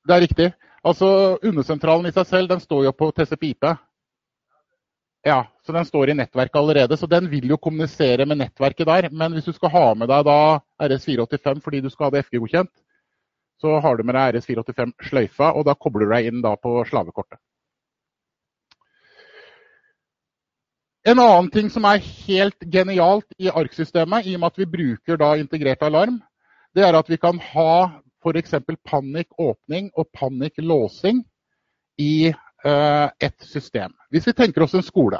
[0.07, 0.49] Det er riktig.
[0.83, 1.07] Altså,
[1.45, 3.67] Undersentralen i seg selv den står jo på TCP-IP.
[5.25, 6.97] Ja, så den står i nettverket allerede.
[6.97, 9.09] Så den vil jo kommunisere med nettverket der.
[9.13, 10.37] Men hvis du skal ha med deg da
[10.81, 12.73] RS485 fordi du skal ha det FG-godkjent,
[13.61, 17.39] så har du med deg RS485-sløyfa, og da kobler du deg inn på slavekortet.
[21.01, 25.23] En annen ting som er helt genialt i ARK-systemet, i og med at vi bruker
[25.39, 26.19] integrert alarm,
[26.77, 27.73] det er at vi kan ha
[28.21, 28.53] f.eks.
[28.85, 31.23] panikkåpning og panikk-låsing
[31.97, 32.31] i
[32.65, 33.93] uh, et system.
[34.13, 35.19] Hvis vi tenker oss en skole.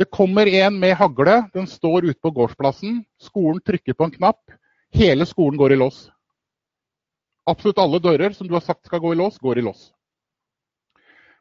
[0.00, 3.02] Det kommer en med hagle, den står ute på gårdsplassen.
[3.20, 4.40] Skolen trykker på en knapp.
[4.96, 6.06] Hele skolen går i lås.
[7.48, 9.90] Absolutt alle dører som du har sagt skal gå i lås, går i lås.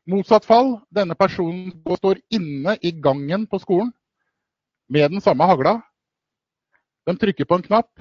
[0.09, 3.91] Motsatt fall, denne personen står inne i gangen på skolen
[4.89, 5.77] med den samme hagla.
[7.05, 7.91] De trykker på en knapp.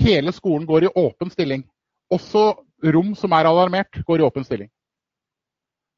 [0.00, 1.66] Hele skolen går i åpen stilling.
[2.10, 4.70] Også rom som er alarmert, går i åpen stilling.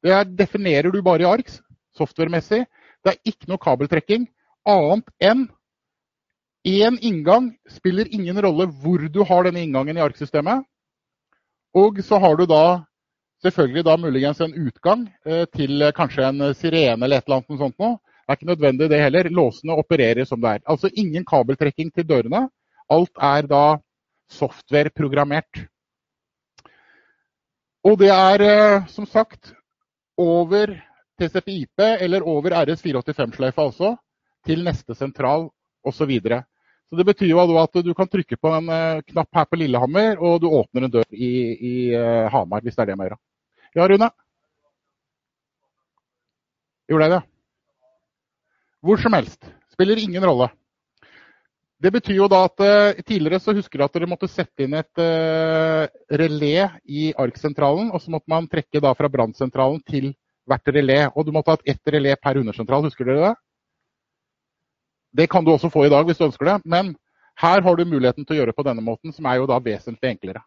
[0.03, 1.61] Det definerer du bare i ARKS,
[1.95, 2.65] software-messig.
[3.03, 4.27] Det er ikke noe kabeltrekking
[4.67, 5.47] annet enn
[6.67, 10.63] én inngang spiller ingen rolle hvor du har denne inngangen i ARK-systemet.
[11.73, 12.63] Og så har du da
[13.43, 17.79] selvfølgelig da muligens en utgang eh, til kanskje en sirene eller et eller annet sånt
[17.81, 17.97] noe.
[18.23, 19.29] Det er ikke nødvendig det heller.
[19.29, 20.63] Låsene opererer som det er.
[20.69, 22.45] Altså ingen kabeltrekking til dørene.
[22.93, 23.63] Alt er da
[24.31, 25.65] software-programmert.
[27.83, 29.51] Og det er eh, som sagt
[30.17, 30.71] over
[31.19, 33.95] TCP-IP eller over RS485-sløyfa også,
[34.45, 35.49] til neste sentral
[35.83, 36.13] osv.
[36.93, 40.19] Så, det betyr jo at du kan trykke på en eh, knapp her på Lillehammer,
[40.21, 43.07] og du åpner en dør i, i uh, Hamar, hvis det er det med å
[43.07, 43.17] gjøre.
[43.73, 44.09] Ja, Rune?
[46.93, 47.19] Gjorde jeg det?
[48.85, 49.49] Hvor som helst.
[49.73, 50.51] Spiller ingen rolle.
[51.81, 54.75] Det betyr jo da at uh, Tidligere så husker du at dere måtte sette inn
[54.77, 57.89] et uh, relé i ARK-sentralen.
[57.89, 60.11] Og så måtte man trekke da fra brannsentralen til
[60.45, 60.99] hvert relé.
[61.15, 62.85] Og du måtte ha ett relé per undersentral.
[62.85, 63.33] Husker dere det?
[65.13, 66.57] Det kan du også få i dag hvis du ønsker det.
[66.65, 66.95] Men
[67.41, 69.59] her har du muligheten til å gjøre det på denne måten, som er jo da
[69.61, 70.41] vesentlig enklere.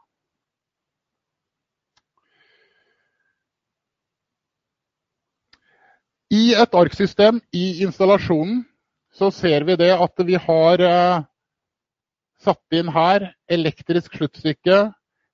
[6.35, 8.65] I et ARK-system i installasjonen
[9.15, 11.27] så ser vi det at vi har eh,
[12.43, 14.81] satt inn her elektrisk sluttstykke.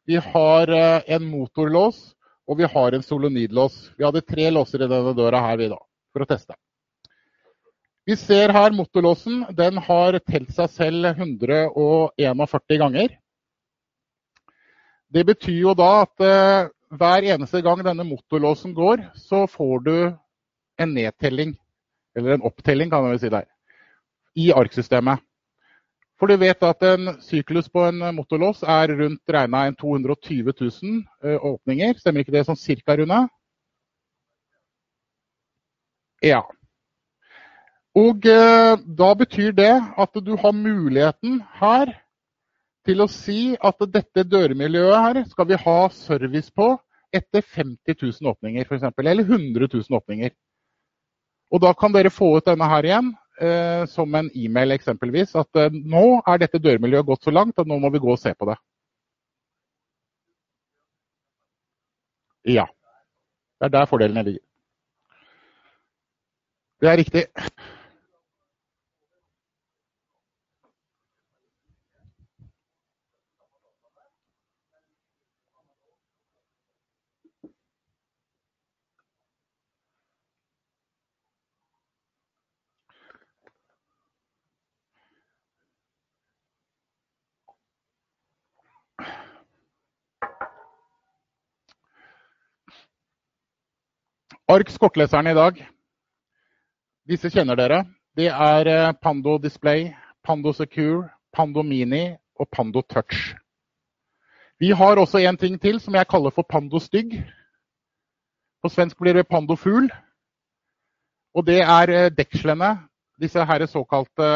[0.07, 2.13] Vi har eh, en motorlås,
[2.47, 3.79] og vi har en solonidlås.
[3.97, 5.81] Vi hadde tre låser i denne døra her vi da,
[6.13, 6.59] for å teste.
[8.07, 9.45] Vi ser her motorlåsen.
[9.55, 13.19] Den har telt seg selv 141 ganger.
[15.13, 19.97] Det betyr jo da at uh, hver eneste gang denne motorlåsen går, så får du
[20.81, 21.53] en nedtelling.
[22.17, 23.47] Eller en opptelling, kan vi si der
[24.35, 25.23] i ARK-systemet.
[26.19, 31.99] For du vet at en syklus på en motorlås er rundt regna 220 000 åpninger.
[31.99, 33.25] Stemmer ikke det sånn cirka, Rune?
[36.23, 36.43] Ja.
[37.99, 41.93] Og eh, da betyr det at du har muligheten her
[42.87, 46.73] til å si at dette dørmiljøet her skal vi ha service på
[47.13, 48.89] etter 50 000 åpninger f.eks.
[48.99, 50.33] Eller 100 000 åpninger.
[51.53, 53.13] Og da kan dere få ut denne her igjen
[53.45, 57.69] eh, som en e-mail eksempelvis, at eh, nå er dette dørmiljøet gått så langt at
[57.69, 58.57] nå må vi gå og se på det.
[62.57, 62.65] Ja.
[63.61, 64.43] Det er der fordelene ligger.
[66.83, 67.27] Det er riktig.
[94.63, 95.57] Arks kortleserne i dag,
[97.11, 97.81] disse kjenner dere.
[98.15, 99.89] Det er eh, Pando Display,
[100.23, 103.33] Pando Secure, Pando Mini og Pando Touch.
[104.63, 107.17] Vi har også en ting til som jeg kaller for Pando Stygg.
[108.63, 109.89] På svensk blir det Pando Fugl.
[111.35, 112.77] Og det er eh, dekslene.
[113.19, 114.29] Disse her såkalte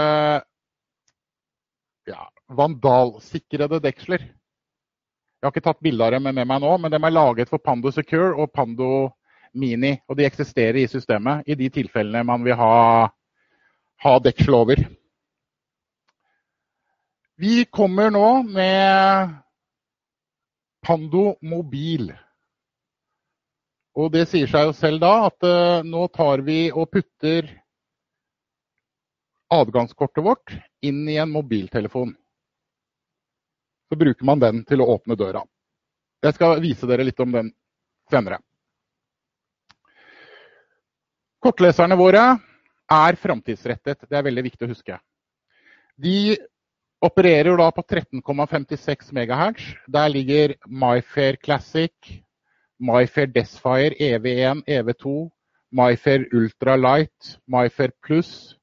[2.11, 4.27] ja, vandalsikrede deksler.
[4.27, 7.63] Jeg har ikke tatt bilde av dem med meg nå, men de er laget for
[7.63, 8.91] Pando Secure og Pando
[9.57, 13.09] Mini, og de eksisterer i systemet i de tilfellene man vil ha,
[14.05, 14.83] ha deksel over.
[17.37, 19.35] Vi kommer nå med
[20.87, 22.13] Pando mobil.
[23.97, 27.49] Og det sier seg jo selv da at uh, nå tar vi og putter
[29.53, 30.53] adgangskortet vårt
[30.85, 32.13] inn i en mobiltelefon.
[33.89, 35.45] Så bruker man den til å åpne døra.
[36.25, 37.53] Jeg skal vise dere litt om den
[38.11, 38.41] senere.
[41.47, 42.23] Kortleserne våre
[42.91, 44.09] er framtidsrettet.
[44.11, 44.97] Det er veldig viktig å huske.
[45.95, 46.35] De
[47.07, 49.69] opererer da på 13,56 MHz.
[49.95, 51.95] Der ligger MyFair Classic,
[52.83, 55.15] MyFair Desfire EV1, EV2,
[55.71, 58.57] MyFair Ultra Light, MyFair Plus.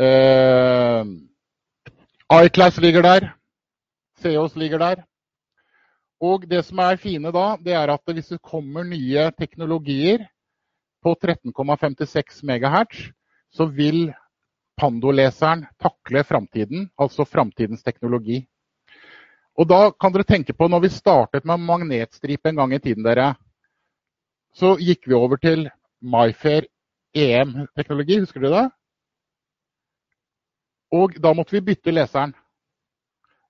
[0.00, 1.04] Uh,
[2.32, 3.32] iClass ligger der.
[4.24, 5.04] CEOs ligger der.
[6.16, 10.24] Og det som er fine da, det er at hvis det kommer nye teknologier,
[11.04, 13.10] på 13,56 MHz,
[13.52, 14.08] så vil
[14.80, 18.40] Pando-leseren takle framtiden, altså framtidens teknologi.
[19.54, 23.04] Og da kan dere tenke på, når vi startet med magnetstripe en gang i tiden,
[23.06, 23.34] dere,
[24.54, 25.68] så gikk vi over til
[26.02, 26.66] MyFair
[27.14, 28.66] EM-teknologi, husker dere det?
[30.94, 32.34] Og da måtte vi bytte leseren.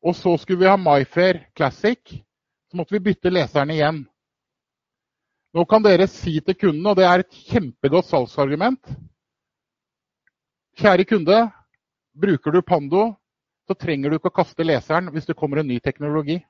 [0.04, 2.00] Og så skulle vi ha MyFair Classic,
[2.68, 4.04] så måtte vi bytte leseren igjen.
[5.54, 8.94] Nå kan dere si til kunden, og det er et kjempegodt salgsargument
[10.74, 11.36] Kjære kunde,
[12.18, 13.12] bruker du Pando,
[13.68, 16.40] så trenger du ikke å kaste leseren hvis det kommer en ny teknologi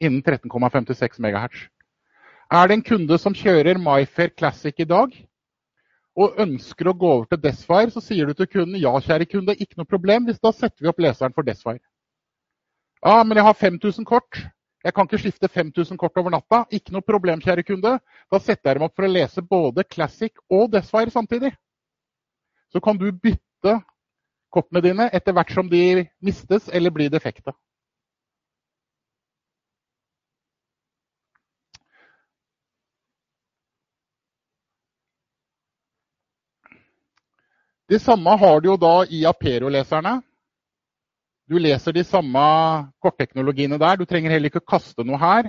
[0.00, 1.64] innen 13,56 MHz.
[2.54, 5.10] Er det en kunde som kjører MyFair Classic i dag,
[6.18, 9.58] og ønsker å gå over til Desfire, så sier du til kunden ja, kjære kunde,
[9.58, 11.82] ikke noe problem, hvis da setter vi opp leseren for Desfire.
[13.04, 14.40] Ja, men jeg har 5000 kort.
[14.84, 16.62] Jeg kan ikke skifte 5000 kort over natta.
[16.72, 17.98] Ikke noe problem, kjære kunde.
[18.32, 21.52] Da setter jeg dem opp for å lese både Classic og Desfire samtidig.
[22.72, 23.80] Så kan du bytte
[24.50, 27.52] kortene dine etter hvert som de mistes eller blir defekte.
[37.90, 40.20] Det samme har du jo da i Apero-leserne.
[41.50, 42.40] Du leser de samme
[43.02, 43.96] kortteknologiene der.
[43.98, 45.48] Du trenger heller ikke kaste noe her.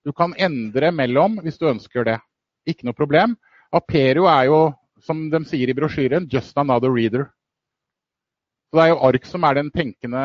[0.00, 2.16] Du kan endre mellom hvis du ønsker det.
[2.64, 3.34] Ikke noe problem.
[3.68, 4.60] Aperio er jo,
[5.04, 7.28] som de sier i brosjyren, 'just another reader'.
[8.70, 10.24] Så Det er jo ARK som er den tenkende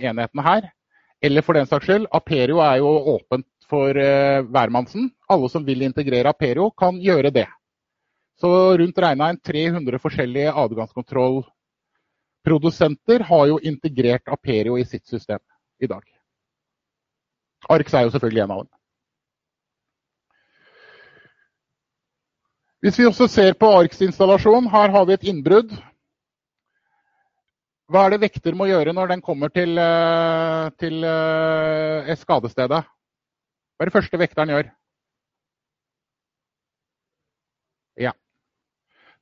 [0.00, 0.72] enheten her.
[1.20, 5.12] Eller for den saks skyld, Aperio er jo åpent for uh, hvermannsen.
[5.28, 7.46] Alle som vil integrere Aperio, kan gjøre det.
[8.40, 11.44] Så rundt regna en 300 forskjellige adgangskontroll
[12.42, 15.38] Produsenter har jo integrert Aperio i sitt system
[15.78, 16.02] i dag.
[17.70, 18.72] Arx er jo selvfølgelig en av dem.
[22.82, 25.70] Hvis vi også ser på Arks installasjon, her har vi et innbrudd.
[27.92, 32.82] Hva er det vekter må gjøre når den kommer til, eh, til eh, skadestedet?
[32.82, 34.70] Hva er det første vekteren gjør?
[38.02, 38.12] Ja.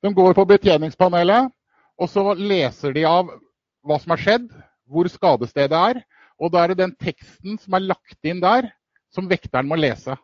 [0.01, 1.53] De går på betjeningspanelet,
[2.01, 3.29] og så leser de av
[3.85, 4.49] hva som har skjedd,
[4.89, 6.01] hvor skadestedet er.
[6.41, 8.71] Og da er det den teksten som er lagt inn der,
[9.13, 10.17] som vekteren må lese.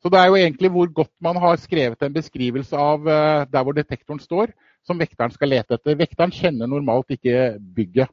[0.00, 3.64] Så det er jo egentlig hvor godt man har skrevet en beskrivelse av uh, der
[3.64, 4.52] hvor detektoren står,
[4.84, 5.96] som vekteren skal lete etter.
[5.96, 8.12] Vekteren kjenner normalt ikke bygget.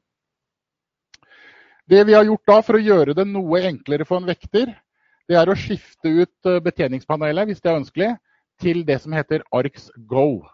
[1.91, 4.71] Det vi har gjort da for å gjøre det noe enklere for en vekter,
[5.27, 8.09] det er å skifte ut eh, betjeningspanelet, hvis det er ønskelig,
[8.61, 10.45] til det som heter Arcs Go.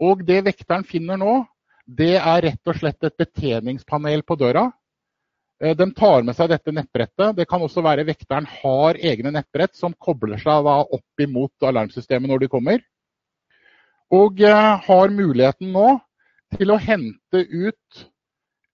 [0.00, 1.40] Og det vekteren finner nå,
[1.84, 4.68] det er rett og slett et betjeningspanel på døra.
[5.60, 7.34] De tar med seg dette nettbrettet.
[7.36, 12.46] Det kan også være vekteren har egne nettbrett som kobler seg opp imot alarmsystemet når
[12.46, 12.80] de kommer.
[14.10, 15.98] Og eh, har muligheten nå
[16.56, 18.06] til å hente ut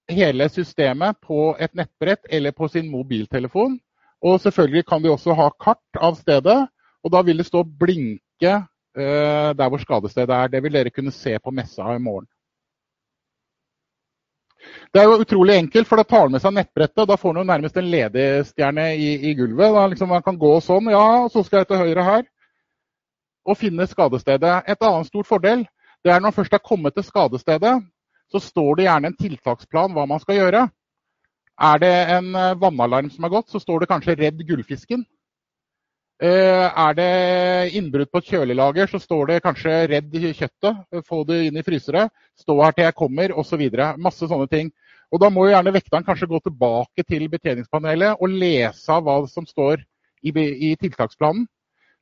[0.09, 3.77] hele systemet på et nettbrett eller på sin mobiltelefon.
[4.25, 6.57] Og selvfølgelig kan de også ha kart av stedet,
[7.05, 8.65] og da vil det stå blinke eh,
[8.97, 10.49] der hvor skadestedet er.
[10.49, 12.27] Det vil dere kunne se på messa i morgen.
[14.95, 17.03] Det er jo utrolig enkelt, for da tar han med seg nettbrettet.
[17.03, 19.75] og Da får han nærmest en ledestjerne i, i gulvet.
[19.75, 20.91] Da liksom Man kan gå sånn.
[20.91, 22.25] Ja, så skal jeg til høyre her.
[23.47, 24.63] Og finne skadestedet.
[24.67, 25.67] Et annet stort fordel
[26.05, 27.83] det er når man først har kommet til skadestedet,
[28.31, 30.61] så står det gjerne en tiltaksplan hva man skal gjøre.
[31.59, 35.03] Er det en eh, vannalarm som er gått, så står det kanskje 'redd gullfisken'.
[36.17, 41.43] Eh, er det innbrudd på et kjølelager, så står det kanskje 'redd kjøttet', få det
[41.47, 42.09] inn i frysere,
[42.41, 43.65] stå her til jeg kommer, osv.
[44.01, 44.73] Masse sånne ting.
[45.13, 49.29] Og Da må jo gjerne vekteren kanskje gå tilbake til betjeningspanelet og lese av hva
[49.29, 49.85] som står
[50.25, 51.47] i, i tiltaksplanen.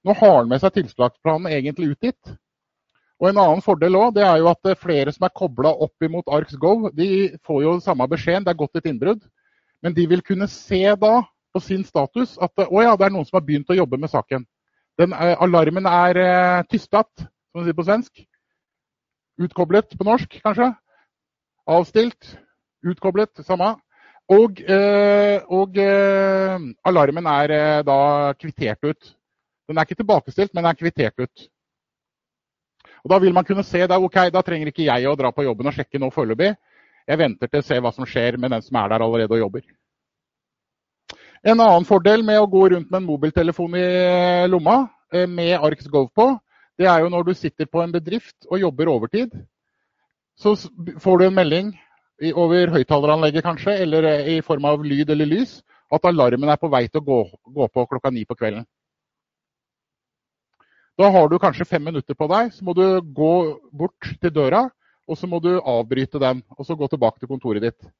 [0.05, 2.39] Nå har han med seg tiltaksplanen egentlig ut dit.
[3.21, 6.29] Og En annen fordel også, det er jo at flere som er kobla opp imot
[6.29, 9.23] ArksGo, de får jo samme beskjeden, det er gått et innbrudd.
[9.83, 11.25] Men de vil kunne se da
[11.55, 14.11] på sin status at å ja, det er noen som har begynt å jobbe med
[14.11, 14.45] saken.
[14.99, 18.25] Den, eh, alarmen er eh, tystet, som man sier på svensk.
[19.43, 20.73] Utkoblet på norsk, kanskje.
[21.67, 22.37] Avstilt.
[22.85, 23.75] Utkoblet, samme.
[24.35, 27.99] Og, eh, og eh, alarmen er eh, da
[28.39, 29.11] kvittert ut.
[29.69, 31.49] Den er ikke tilbakestilt, men den er kvittert ut.
[33.05, 35.45] Og Da vil man kunne se da, ok, da trenger ikke jeg å dra på
[35.45, 36.55] jobben og sjekke nå foreløpig.
[37.05, 39.43] Jeg venter til å se hva som skjer med den som er der allerede og
[39.43, 39.67] jobber.
[41.45, 43.87] En annen fordel med å gå rundt med en mobiltelefon i
[44.49, 44.79] lomma
[45.13, 46.31] eh, med Arks Golf på,
[46.81, 49.35] det er jo når du sitter på en bedrift og jobber overtid.
[50.41, 50.55] Så
[51.05, 51.69] får du en melding
[52.33, 55.59] over høyttaleranlegget kanskje, eller eh, i form av lyd eller lys,
[55.93, 57.19] at alarmen er på vei til å gå,
[57.59, 58.65] gå på klokka ni på kvelden.
[60.97, 63.35] Da har du kanskje fem minutter på deg, så må du gå
[63.69, 64.65] bort til døra,
[65.05, 67.93] og så må du avbryte den, og så gå tilbake til kontoret ditt.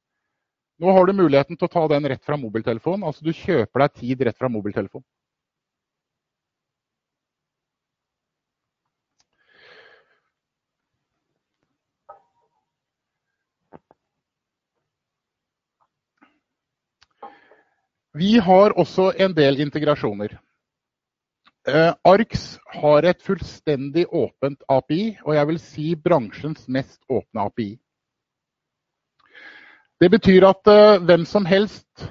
[0.77, 3.05] Nå har du muligheten til å ta den rett fra mobiltelefonen.
[3.07, 5.07] Altså du kjøper deg tid rett fra mobiltelefonen.
[18.15, 20.37] Vi har også en del integrasjoner.
[21.67, 22.43] Eh, ARX
[22.77, 27.73] har et fullstendig åpent API, og jeg vil si bransjens mest åpne API.
[30.01, 32.07] Det betyr at uh, hvem som helst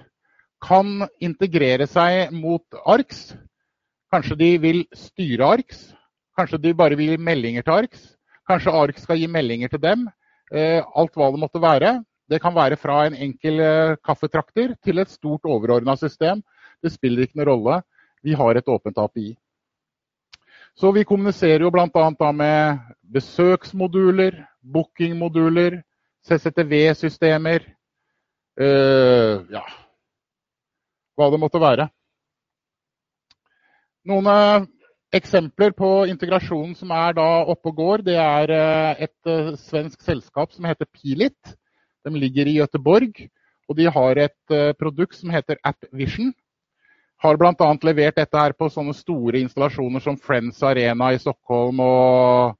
[0.65, 3.35] kan integrere seg mot ARKS.
[4.13, 5.91] Kanskje de vil styre ARKS.
[6.39, 8.07] Kanskje de bare vil gi meldinger til ARKS.
[8.49, 10.09] Kanskje ARKS skal gi meldinger til dem.
[10.49, 11.99] Uh, alt hva det måtte være.
[12.31, 16.41] Det kan være fra en enkel uh, kaffetrakter til et stort overordna system.
[16.81, 17.81] Det spiller ikke noen rolle.
[18.25, 19.35] Vi har et åpent API.
[20.75, 22.31] Så vi kommuniserer jo bl.a.
[22.33, 22.79] med
[23.13, 24.41] besøksmoduler,
[24.73, 25.83] bookingmoduler,
[26.25, 27.67] CCTV-systemer,
[28.61, 29.65] uh, ja,
[31.15, 31.89] hva det måtte være.
[34.09, 34.65] Noen uh,
[35.15, 40.53] eksempler på integrasjonen som er da oppe og går, det er uh, et svensk selskap
[40.57, 41.55] som heter Pilit.
[42.05, 43.21] De ligger i Gøteborg,
[43.69, 46.35] og de har et produkt som heter AppVision.
[47.25, 47.69] Har bl.a.
[47.89, 52.59] levert dette her på sånne store installasjoner som Friends Arena i Stockholm og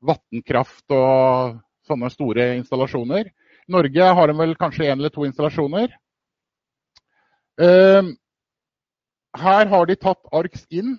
[0.00, 1.58] Vattenkraft og
[1.88, 3.30] sånne store installasjoner.
[3.70, 5.92] Norge har de vel kanskje én eller to installasjoner.
[7.60, 8.14] Ehm,
[9.36, 10.96] her har de tatt ARKS inn.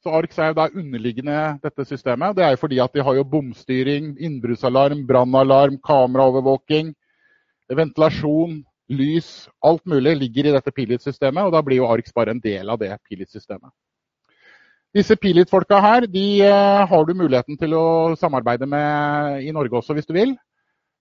[0.00, 2.36] Så ARKS er jo da underliggende dette systemet.
[2.36, 6.94] Det er jo fordi at de har jo bomstyring, innbruddsalarm, brannalarm, kameraovervåking,
[7.68, 9.48] ventilasjon, lys.
[9.62, 12.80] Alt mulig ligger i dette pilot-systemet, og da blir jo ARKS bare en del av
[12.80, 13.70] det Pilit-systemet.
[14.90, 19.94] Disse Pilit-folka her de uh, har du muligheten til å samarbeide med i Norge også,
[19.94, 20.32] hvis du vil.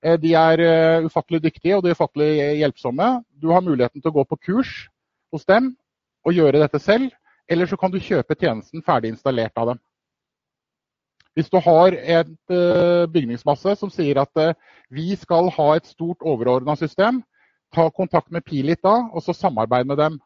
[0.06, 2.30] Uh, de er uh, ufattelig dyktige og de er ufattelig
[2.60, 3.08] hjelpsomme.
[3.42, 4.76] Du har muligheten til å gå på kurs
[5.34, 5.72] hos dem
[6.22, 7.10] og gjøre dette selv.
[7.50, 9.82] Eller så kan du kjøpe tjenesten ferdig installert av dem.
[11.34, 12.52] Hvis du har et
[13.10, 14.42] bygningsmasse som sier at
[14.94, 17.24] vi skal ha et stort overordna system,
[17.74, 20.20] ta kontakt med Pilit da, og så samarbeid med dem.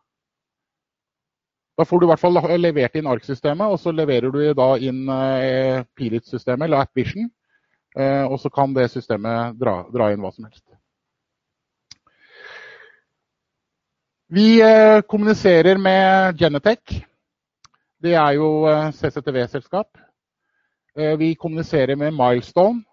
[1.78, 5.08] Da får du i hvert fall levert inn ARK-systemet, og så leverer du da inn
[5.10, 7.32] eh, Pilit-systemet, eller AppVision.
[7.98, 10.66] Eh, og så kan det systemet dra, dra, inn hva som helst.
[14.34, 17.00] Vi eh, kommuniserer med Genetec.
[18.04, 19.98] Det er jo CCTV-selskap.
[20.94, 22.84] Vi kommuniserer med Milestone.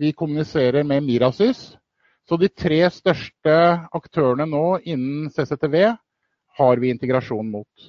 [0.00, 1.76] Vi kommuniserer med Mirasys.
[2.26, 3.52] Så de tre største
[3.94, 5.92] aktørene nå innen CCTV
[6.58, 7.88] har vi integrasjon mot.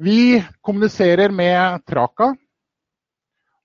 [0.00, 2.34] Vi kommuniserer med Traka.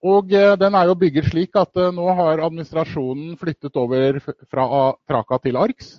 [0.06, 4.20] Og den er jo bygget slik at nå har administrasjonen flyttet over
[4.52, 4.66] fra
[5.08, 5.96] Traka til ARKS.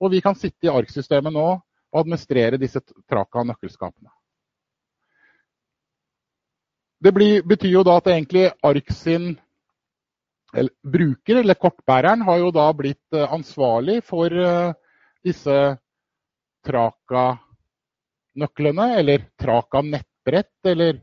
[0.00, 1.46] Og vi kan sitte i ARK-systemet nå
[1.92, 4.08] og administrere disse Traka-nøkkelskapene.
[7.02, 7.12] Det
[7.44, 9.32] betyr jo da at egentlig ARK sin
[10.52, 14.28] eller, bruker, eller kortbæreren, har jo da blitt ansvarlig for
[15.24, 15.56] disse
[16.66, 21.00] Traka-nøklene, eller Traka-nettbrett, eller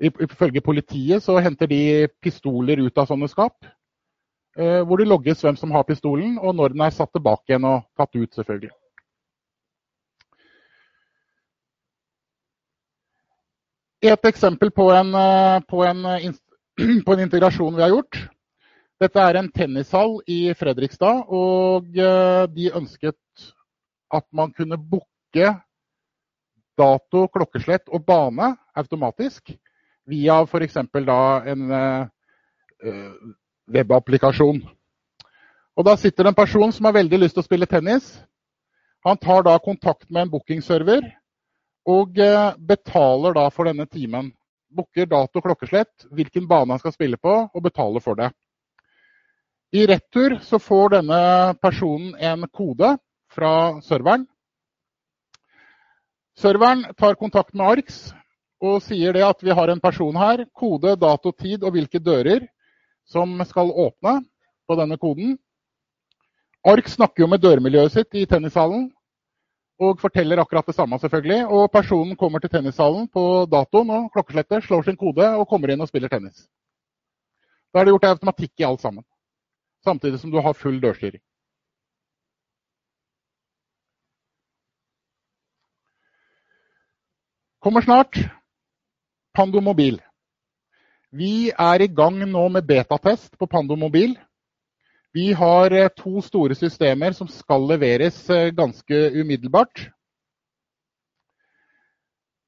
[0.00, 3.66] ifølge politiet så henter de pistoler ut av sånne skap.
[4.56, 7.82] Hvor det logges hvem som har pistolen, og når den er satt tilbake igjen og
[7.98, 8.70] tatt ut, selvfølgelig.
[14.00, 15.12] Et eksempel på en,
[15.68, 16.32] på en,
[17.06, 18.16] på en integrasjon vi har gjort.
[19.00, 21.86] Dette er en tennishall i Fredrikstad, og
[22.52, 23.46] de ønsket
[24.12, 25.52] at man kunne booke
[26.76, 29.54] dato, klokkeslett og bane automatisk
[30.10, 30.76] via f.eks.
[30.76, 31.70] en
[33.72, 34.60] webapplikasjon.
[35.76, 38.10] Og Da sitter det en person som har veldig lyst til å spille tennis.
[39.06, 41.06] Han tar da kontakt med en bookingserver
[41.88, 42.20] og
[42.68, 44.28] betaler da for denne timen.
[44.68, 48.28] Booker dato, klokkeslett, hvilken bane han skal spille på, og betaler for det.
[49.72, 51.18] I retur så får denne
[51.62, 52.96] personen en kode
[53.30, 53.52] fra
[53.86, 54.24] serveren.
[56.34, 58.00] Serveren tar kontakt med ARX
[58.60, 60.42] og sier det at vi har en person her.
[60.58, 62.48] Kode, dato, tid og hvilke dører
[63.06, 64.16] som skal åpne
[64.66, 65.36] på denne koden.
[66.66, 68.88] ARX snakker jo med dørmiljøet sitt i tennishallen
[69.80, 71.46] og forteller akkurat det samme, selvfølgelig.
[71.46, 75.80] Og personen kommer til tennishallen på datoen og klokkeslettet, slår sin kode og kommer inn
[75.80, 76.42] og spiller tennis.
[77.70, 79.06] Da er det gjort automatikk i alt sammen
[79.84, 81.20] samtidig som du har full dørstyring.
[87.60, 88.16] Kommer snart.
[89.36, 90.00] Pando Mobil.
[91.12, 94.14] Vi er i gang nå med betatest på Pando Mobil.
[95.12, 98.22] Vi har to store systemer som skal leveres
[98.56, 99.90] ganske umiddelbart.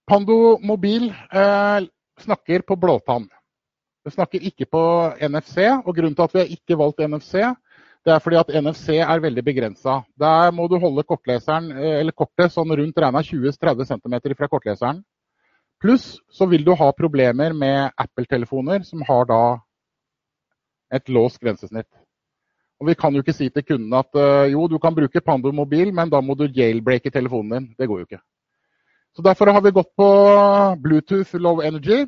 [0.07, 1.89] Pando Mobil eh,
[2.21, 3.29] snakker på blåtann.
[4.03, 4.83] Det snakker ikke på
[5.23, 7.37] NFC, og grunnen til at vi har ikke valgt NFC,
[8.03, 10.01] det er fordi at NFC er veldig begrensa.
[10.19, 15.05] Der må du holde kortet sånn rundt regna 20-30 cm fra kortleseren.
[15.83, 19.43] Pluss så vil du ha problemer med Apple-telefoner som har da
[20.95, 21.89] et låst grensesnitt.
[22.83, 24.19] Og Vi kan jo ikke si til kunden at
[24.51, 27.75] jo, du kan bruke Pando mobil, men da må du jailbreake telefonen din.
[27.79, 28.23] Det går jo ikke.
[29.15, 30.09] Så Derfor har vi gått på
[30.83, 32.07] Bluetooth Low Energy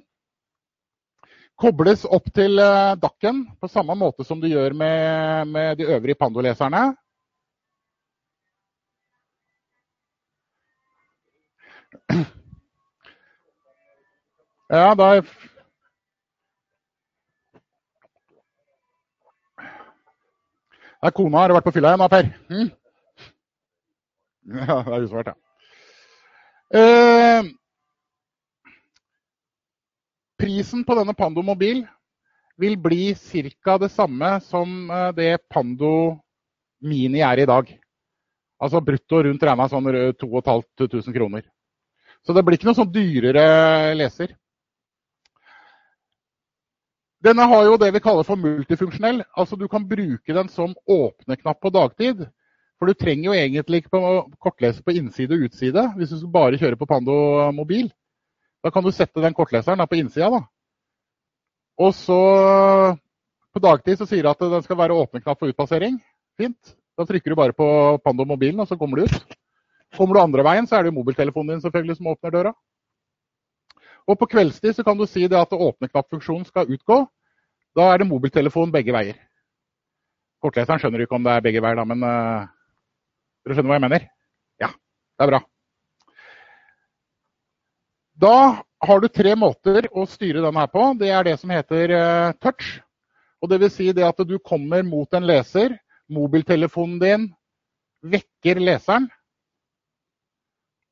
[1.60, 2.58] kobles opp til
[3.00, 6.90] DAC-en på samme måte som du gjør med, med de øvrige Pando-leserne.
[14.70, 15.04] Ja, da
[21.04, 21.38] er kona.
[21.38, 22.30] Har vært på fylla igjen da, Per?
[22.50, 22.70] Hm?
[24.54, 25.36] Ja, det er vært, ja.
[26.74, 27.52] Uh,
[30.44, 31.86] Prisen på denne Pando mobil
[32.60, 33.14] vil bli
[33.64, 33.78] ca.
[33.78, 36.20] det samme som det Pando
[36.84, 37.70] Mini er i dag.
[38.60, 39.88] Altså brutto rundt regna sånn
[40.20, 41.46] 2500 kroner.
[42.26, 44.36] Så det blir ikke noe sånn dyrere leser.
[47.24, 49.24] Denne har jo det vi kaller for multifunksjonell.
[49.32, 52.26] Altså du kan bruke den som åpneknapp på dagtid.
[52.76, 54.04] For du trenger jo egentlig ikke
[54.44, 57.88] kortlese på innside og utside hvis du bare kjører på Pando mobil.
[58.64, 60.30] Da kan du sette den kortleseren på innsida.
[60.30, 60.40] da.
[61.84, 62.20] Og så
[63.54, 65.98] på dagtid så sier det at den skal være åpneknapp for utpassering.
[66.40, 66.74] Fint.
[66.98, 67.66] Da trykker du bare på
[68.04, 69.36] Pando mobilen, og så kommer du ut.
[69.96, 72.52] Kommer du andre veien, så er det jo mobiltelefonen din selvfølgelig som åpner døra.
[74.10, 77.04] Og på kveldstid så kan du si det at åpne-knapp-funksjonen skal utgå.
[77.76, 79.16] Da er det mobiltelefon begge veier.
[80.42, 82.50] Kortleseren skjønner ikke om det er begge veier, da, men uh,
[83.44, 84.06] dere skjønner hva jeg mener?
[84.60, 85.40] Ja, det er bra.
[88.14, 90.82] Da har du tre måter å styre den her på.
[90.98, 91.94] Det er det som heter
[92.38, 92.78] touch.
[93.42, 95.74] Og det vil si det at du kommer mot en leser.
[96.08, 97.26] Mobiltelefonen din
[98.04, 99.08] vekker leseren.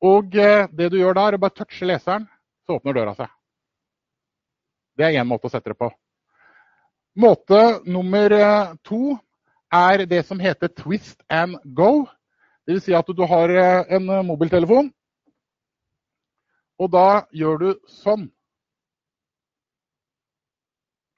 [0.03, 2.25] Og det du gjør da, er å bare touche leseren,
[2.67, 3.29] så åpner døra seg.
[4.99, 5.87] Det er én måte å sette det på.
[7.15, 8.35] Måte nummer
[8.83, 9.15] to
[9.73, 12.03] er det som heter twist and go.
[12.67, 13.53] Vil si at du har
[13.87, 14.91] en mobiltelefon
[16.83, 17.69] Og da gjør du
[18.01, 18.27] sånn.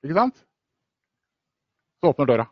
[0.05, 0.43] Ikke sant?
[1.97, 2.45] Så åpner døra.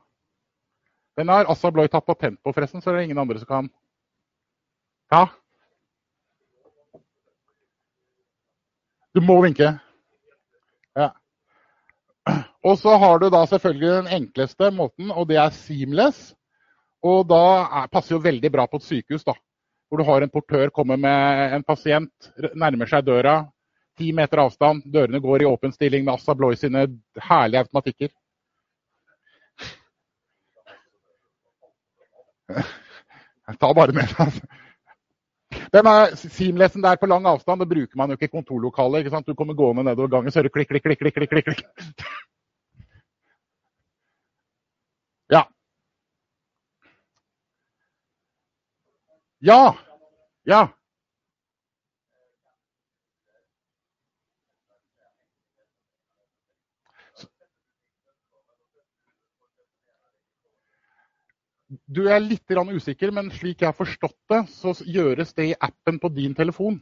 [1.19, 3.71] Den har Assa Bloy tatt patent på, forresten, så det er ingen andre som kan
[5.13, 5.27] Ja?
[9.13, 9.67] Du må vinke.
[10.97, 11.11] Ja.
[12.65, 16.31] Og så har du da selvfølgelig den enkleste måten, og det er seamless.
[17.05, 19.35] Og da er, passer jo veldig bra på et sykehus, da.
[19.93, 22.09] Hvor du har en portør komme med en pasient,
[22.57, 23.33] nærmer seg døra.
[24.01, 26.87] Ti meter avstand, dørene går i åpen stilling med Assa Bloy sine
[27.21, 28.09] herlige automatikker.
[33.61, 34.41] Ta bare med deg.
[35.77, 35.85] Den
[36.17, 39.27] Seamlessen der på lang avstand det bruker man jo ikke i sant?
[39.29, 40.97] Du kommer gående nedover gangen, så hører du klikk, klikk, klikk.
[41.13, 41.61] klikk, klikk, klikk.
[45.29, 45.45] Ja.
[49.43, 49.75] Ja.
[50.45, 50.73] Ja.
[61.97, 65.99] Du er litt usikker, men slik jeg har forstått det, så gjøres det i appen
[65.99, 66.81] på din telefon.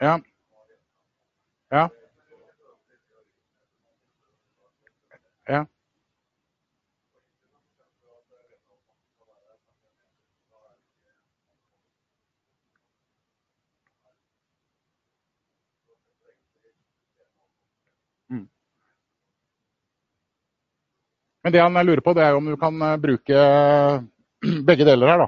[0.00, 0.20] Ja.
[1.70, 1.88] Ja.
[5.48, 5.68] Ja.
[21.48, 23.42] Men det han lurer på, det er om du kan eh, bruke
[24.68, 25.26] begge deler her, da.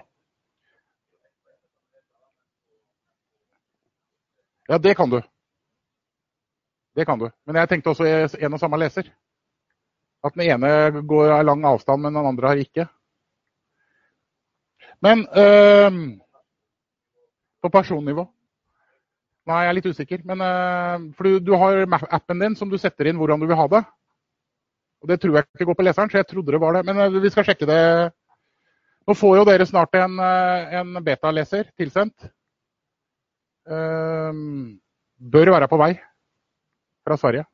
[4.68, 5.16] Ja, det kan du.
[6.92, 7.30] Det kan du.
[7.48, 8.04] Men jeg tenkte også
[8.36, 9.08] en og samme leser.
[10.20, 12.84] At den ene går av lang avstand, men den andre har ikke.
[15.00, 16.20] Men øh,
[17.62, 18.26] på personnivå
[19.48, 20.20] Nei, jeg er litt usikker.
[20.28, 21.80] Men, øh, for du, du, har
[22.12, 23.82] appen din som du setter inn hvordan du vil ha det.
[25.01, 26.84] Og Det tror jeg ikke går på leseren, så jeg trodde det var det.
[26.84, 27.80] Men øh, vi skal sjekke det.
[29.09, 32.28] Nå får jo dere snart en, øh, en betaleser tilsendt.
[33.70, 34.80] Um,
[35.32, 35.92] bør være på vei
[37.07, 37.44] fra Sverige.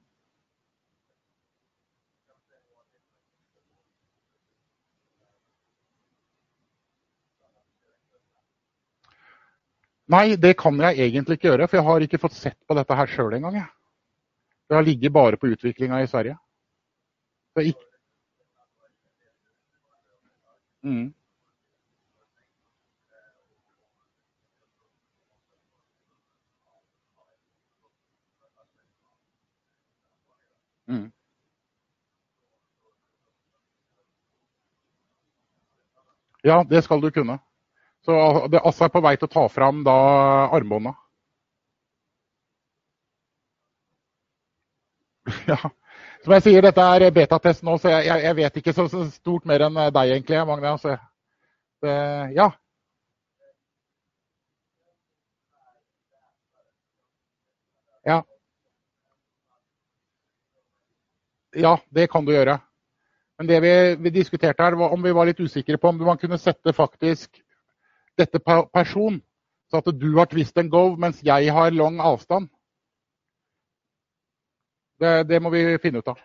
[10.07, 12.95] Nei, det kan jeg egentlig ikke gjøre, for jeg har ikke fått sett på dette
[12.95, 13.59] her sjøl engang.
[14.71, 16.37] Det har ligget bare på utviklinga i Sverige.
[17.63, 17.81] Ikke...
[20.85, 21.13] Mm.
[30.89, 31.11] Mm.
[36.43, 37.39] Ja, det skal du kunne.
[38.07, 38.15] Så
[38.65, 39.97] Assa er på vei til å ta fram da
[40.59, 40.95] armbånda.
[45.47, 45.71] Ja.
[46.27, 49.45] Som jeg sier, dette er betatest nå, så jeg, jeg, vet ikke så, så, stort
[49.47, 50.73] mer enn deg egentlig, Magne.
[50.75, 50.97] Altså,
[51.87, 51.93] det,
[52.35, 52.49] ja.
[58.11, 58.17] Ja.
[61.55, 62.59] Ja, det kan du gjøre.
[63.39, 63.73] Men det vi,
[64.09, 67.39] vi diskuterte her, var om vi var litt usikre på om man kunne sette faktisk
[68.19, 69.23] dette person,
[69.71, 72.51] så at du har twist and go, mens jeg har lang avstand.
[75.01, 76.21] Det, det må vi finne ut av.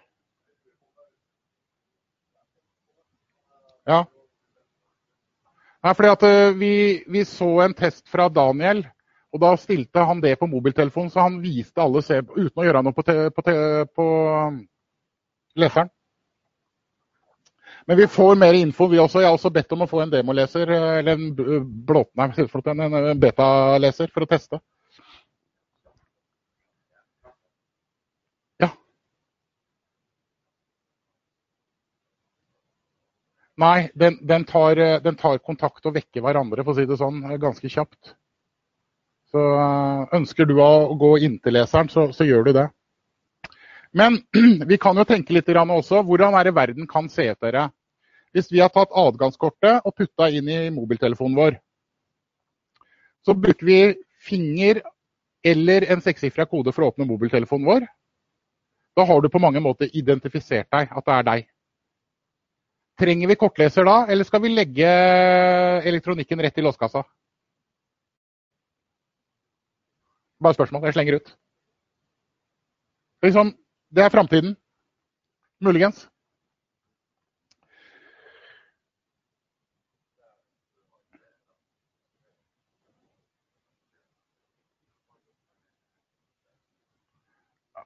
[3.90, 4.02] Ja.
[5.82, 6.74] Nei, fordi at eh, vi,
[7.10, 8.84] vi, så en test fra Daniel,
[9.34, 12.84] og da stilte han det på mobiltelefonen, så han viste alle se, uten å gjøre
[12.86, 13.56] noe på, te, på, te,
[13.96, 14.60] på um,
[15.58, 15.90] leseren.
[17.90, 19.24] Men vi får mer info, vi også.
[19.24, 24.12] Jeg har også bedt om å få en demoleser, eller en blåt, nei, en betaleser,
[24.14, 24.62] for å teste.
[33.62, 36.98] Nei, den, den, tar, eh, den, tar, kontakt og vekker hverandre, for å si det
[36.98, 38.16] sånn, ganske kjapt.
[39.32, 42.68] Så eh, ønsker du å gå inntil leseren, så, så gjør du det.
[43.94, 44.18] Men
[44.72, 46.02] vi kan jo tenke litt også.
[46.08, 47.70] Hvordan er det verden kan se ut dere?
[48.32, 51.58] Hvis vi har tatt adgangskortet og putta inn i mobiltelefonen vår,
[53.28, 53.80] så bruker vi
[54.24, 54.80] finger
[55.44, 57.90] eller en sekssifra kode for å åpne mobiltelefonen vår.
[58.96, 61.51] Da har du på mange måter identifisert deg, at det er deg.
[63.00, 67.04] Trenger vi kortleser da, eller skal vi legge eh, elektronikken rett i låskassa?
[70.42, 70.86] Bare spørsmål.
[70.86, 71.36] Jeg slenger ut.
[73.24, 73.54] Liksom,
[73.96, 74.56] det er framtiden.
[75.62, 76.08] Muligens.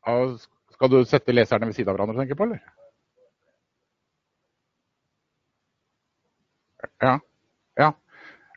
[0.05, 2.84] Skal du sette leserne ved siden av hverandre, tenker du på, eller?
[7.05, 7.15] Ja.
[7.79, 7.89] ja.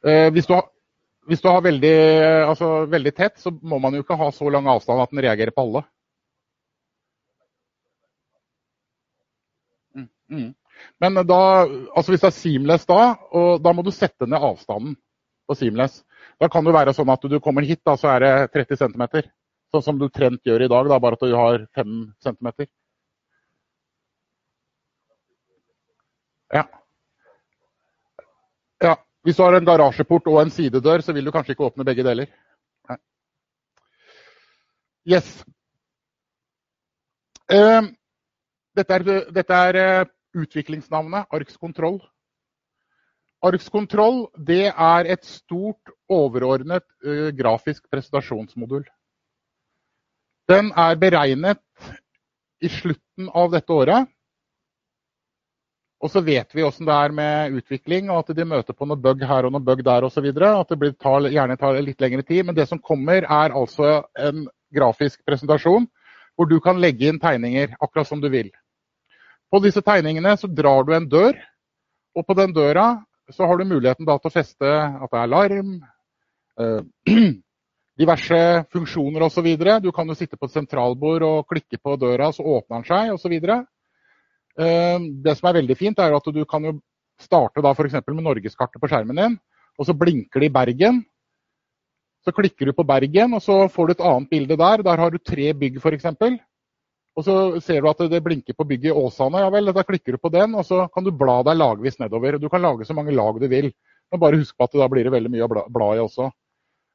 [0.05, 0.69] Eh, hvis, du har,
[1.29, 1.95] hvis, du har, veldig,
[2.49, 5.55] altså, veldig tett, så må man jo ikke ha så lang avstand at den reagerer
[5.55, 5.85] på alle.
[9.97, 10.49] Mm, mm.
[11.03, 11.41] Men da,
[11.97, 13.03] altså hvis det er seamless da,
[13.35, 14.95] og da må du sette ned avstanden
[15.49, 16.03] på seamless.
[16.39, 19.31] Da kan det være sånn at du kommer hit, da, så er det 30 cm.
[19.75, 22.69] Sånn som du trent gjør i dag, da, bare at du har 5 cm.
[26.55, 26.65] Ja.
[28.83, 28.97] Ja.
[29.27, 32.05] Hvis du har en garasjeport og en sidedør, så vil du kanskje ikke åpne begge
[32.07, 32.31] deler.
[32.89, 32.97] Nei.
[35.15, 35.27] Yes.
[37.49, 37.91] Uh,
[38.79, 39.05] dette er,
[39.35, 41.99] dette er uh, utviklingsnavnet Arks kontroll.
[43.45, 48.87] Arks kontroll det er et stort, overordnet uh, grafisk presentasjonsmodul.
[50.49, 51.61] Den er beregnet
[52.65, 54.09] i slutten av dette året.
[55.99, 59.01] Og så vet vi åssen det er med utvikling, og at de møter på noe
[59.03, 60.29] bug her og noe bug der osv.
[60.31, 62.45] At det tar, gjerne tar litt lengre tid.
[62.47, 65.89] Men det som kommer, er altså en grafisk presentasjon
[66.39, 68.53] hvor du kan legge inn tegninger akkurat som du vil.
[69.51, 71.35] På disse tegningene så drar du en dør,
[72.15, 73.01] og på den døra
[73.35, 75.73] så har du muligheten til å feste at det er alarm,
[76.63, 77.11] eh,
[78.01, 78.39] diverse
[78.71, 79.49] funksjoner osv.
[79.83, 83.13] Du kan jo sitte på et sentralbord og klikke på døra, så åpner den seg
[83.17, 83.35] osv.
[83.35, 83.67] Eh,
[84.59, 86.73] det som er veldig fint, er at du kan jo
[87.23, 88.01] starte da f.eks.
[88.07, 89.39] med norgeskartet på skjermen din,
[89.79, 91.03] og så blinker det i Bergen.
[92.27, 94.83] Så klikker du på Bergen, og så får du et annet bilde der.
[94.85, 96.09] Der har du tre bygg f.eks.
[97.19, 99.41] Og så ser du at det blinker på bygget Åsane.
[99.43, 102.39] Ja vel, da klikker du på den, og så kan du bla deg lagvis nedover.
[102.39, 103.73] Du kan lage så mange lag du vil.
[104.11, 106.29] Men bare husk på at da blir det veldig mye å bla i også.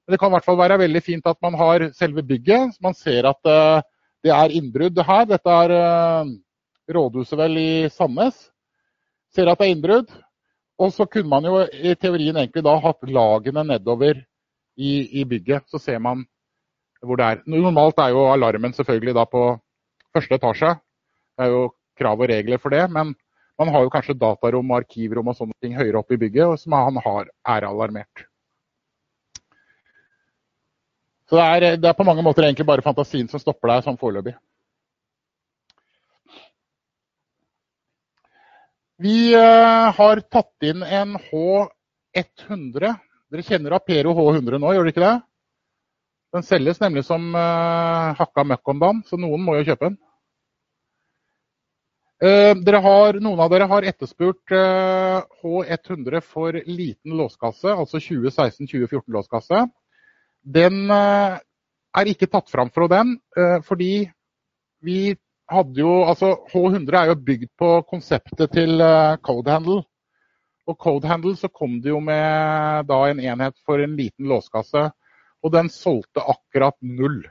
[0.03, 2.79] Men det kan i hvert fall være veldig fint at man har selve bygget.
[2.83, 3.83] Man ser at uh,
[4.23, 5.27] det er innbrudd her.
[5.29, 6.31] Dette er uh,
[6.89, 8.37] rådhuset vel i Sandnes.
[9.33, 10.13] Ser at det er innbrudd.
[10.81, 14.17] Og så kunne man jo i teorien egentlig da hatt lagene nedover
[14.75, 15.67] i, i bygget.
[15.69, 16.25] Så ser man
[17.03, 17.43] hvor det er.
[17.45, 19.43] Normalt er jo alarmen selvfølgelig da på
[20.15, 20.73] første etasje.
[21.37, 21.63] Det er jo
[21.99, 22.83] krav og regler for det.
[22.91, 23.13] Men
[23.59, 26.77] man har jo kanskje datarom og arkivrom og sånne ting høyere opp i bygget som
[26.77, 28.25] han har, er alarmert.
[31.29, 33.97] Så det er, det er, på mange måter egentlig bare fantasien som stopper deg sånn
[33.97, 34.35] foreløpig.
[39.01, 42.95] Vi uh, har tatt inn en H100.
[43.33, 45.13] Dere kjenner Apero H100 nå, gjør dere ikke det?
[46.33, 49.99] Den selges nemlig som uh, hakka møkk om dagen, så noen må jo kjøpe den.
[52.23, 59.65] Uh, har, noen av dere har etterspurt H100 for liten låskasse, altså 2016-2014-låskasse.
[60.43, 61.39] Den eh,
[61.95, 64.09] er ikke tatt fram fra den, eh, fordi
[64.83, 65.15] vi
[65.51, 69.81] hadde jo Altså H100 er jo bygd på konseptet til eh, Codehandle.
[70.67, 74.89] Og Codehandle så kom det jo med da en enhet for en liten låskasse.
[75.43, 77.21] Og den solgte akkurat null.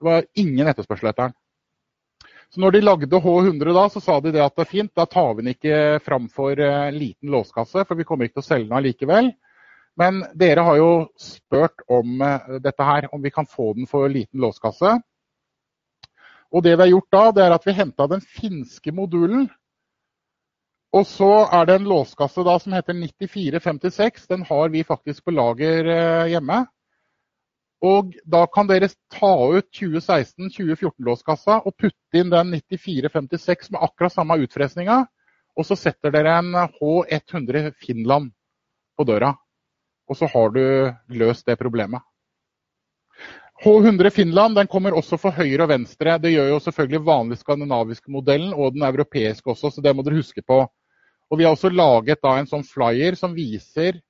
[0.00, 1.38] Det var ingen etterspørsel etter den.
[2.52, 5.06] Så når de lagde H100 da, så sa de det at det er fint, da
[5.10, 8.46] tar vi den ikke fram for en liten låskasse, for vi kommer ikke til å
[8.46, 9.32] selge den allikevel.
[9.98, 14.06] Men dere har jo spurt om eh, dette her, om vi kan få den for
[14.06, 14.96] en liten låskasse.
[16.54, 19.48] Og det vi har gjort da, det er at vi henta den finske modulen.
[20.94, 24.28] Og så er det en låskasse da som heter 9456.
[24.30, 26.60] Den har vi faktisk på lager eh, hjemme.
[27.84, 34.38] Og da kan dere ta ut 2016-2014-låskassa og putte inn den 9456 med akkurat samme
[34.46, 35.02] utfresninga.
[35.58, 38.30] Og så setter dere en H100 Finland
[38.94, 39.34] på døra
[40.08, 40.64] og så har du
[41.16, 42.02] løst det problemet.
[43.62, 46.16] H100 Finland den kommer også for høyre og venstre.
[46.18, 50.18] Det gjør jo selvfølgelig vanlig skandinaviske modellen og den europeiske også, så det må dere
[50.18, 50.64] huske på.
[51.30, 54.00] Og Vi har også laget da en sånn flyer som viser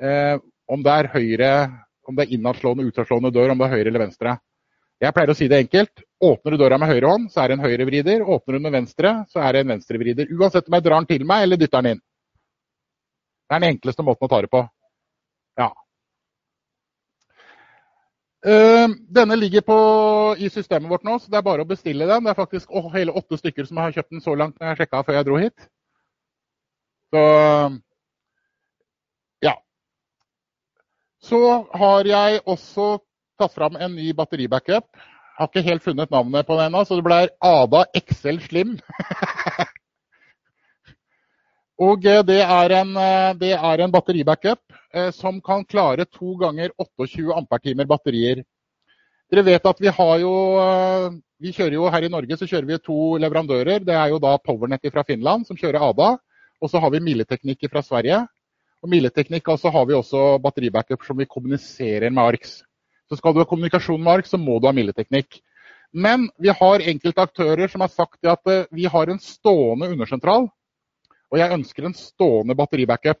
[0.00, 0.36] eh,
[0.66, 1.52] om det er høyre,
[2.08, 4.36] om det er innadslående utadslående dør, om det er høyre eller venstre.
[5.00, 6.02] Jeg pleier å si det enkelt.
[6.24, 8.22] Åpner du døra med høyre hånd, så er det en høyrevrider.
[8.24, 10.30] Åpner du med venstre, så er det en venstrevrider.
[10.32, 12.04] Uansett om jeg drar den til meg eller dytter den inn.
[13.46, 14.62] Det er den enkleste måten å ta det på.
[15.60, 15.68] Ja.
[18.44, 19.76] Uh, denne ligger på,
[20.38, 22.26] i systemet vårt nå, så det er bare å bestille den.
[22.26, 24.82] Det er faktisk å, hele åtte stykker som har kjøpt den så langt når jeg
[24.82, 25.68] sjekka før jeg dro hit.
[27.14, 27.22] Så
[29.46, 29.54] ja.
[31.22, 31.42] Så
[31.80, 32.96] har jeg også
[33.40, 34.88] tatt fram en ny batteribackup.
[35.36, 38.76] Har ikke helt funnet navnet på den ennå, så det blir Ada XL Slim.
[41.76, 44.62] Og eh, det er en, eh, det er en batteribackup
[44.94, 48.42] eh, som kan klare to ganger 28 ampertimer batterier.
[49.30, 50.32] Dere vet at vi har jo
[51.42, 53.82] vi kjører jo Her i Norge så kjører vi to leverandører.
[53.84, 56.12] Det er jo da Powernet fra Finland, som kjører ADA.
[56.62, 58.22] Og så har vi Mileteknikk fra Sverige.
[58.80, 62.60] Og Mileteknikk altså har vi også batteribackup som vi kommuniserer med ARX.
[63.10, 65.42] Så skal du ha kommunikasjon med ARX, så må du ha Mileteknikk.
[65.92, 70.46] Men vi har enkelte aktører som har sagt at vi har en stående undersentral.
[71.32, 73.20] Og jeg ønsker en stående batteribackup.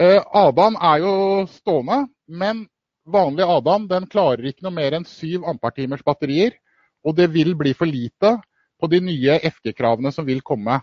[0.00, 1.12] Eh, Adan er jo
[1.48, 2.66] stående, men
[3.08, 6.58] vanlig Adam den klarer ikke noe mer enn 7 ampertimers batterier.
[7.06, 8.34] Og det vil bli for lite
[8.76, 10.80] på de nye FG-kravene som vil komme.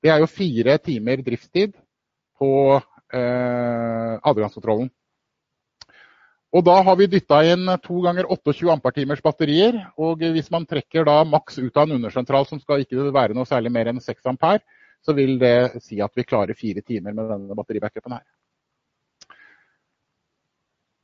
[0.00, 1.74] Det er jo fire timer driftstid
[2.38, 4.90] på eh, adgangskontrollen.
[6.50, 9.76] Og da har vi dytta inn to ganger 28 ampertimers batterier.
[10.02, 13.46] Og hvis man trekker da maks ut av en undersentral som skal ikke være noe
[13.46, 14.64] særlig mer enn 6 ampere,
[15.06, 18.26] så vil det si at vi klarer fire timer med denne batteribackupen her.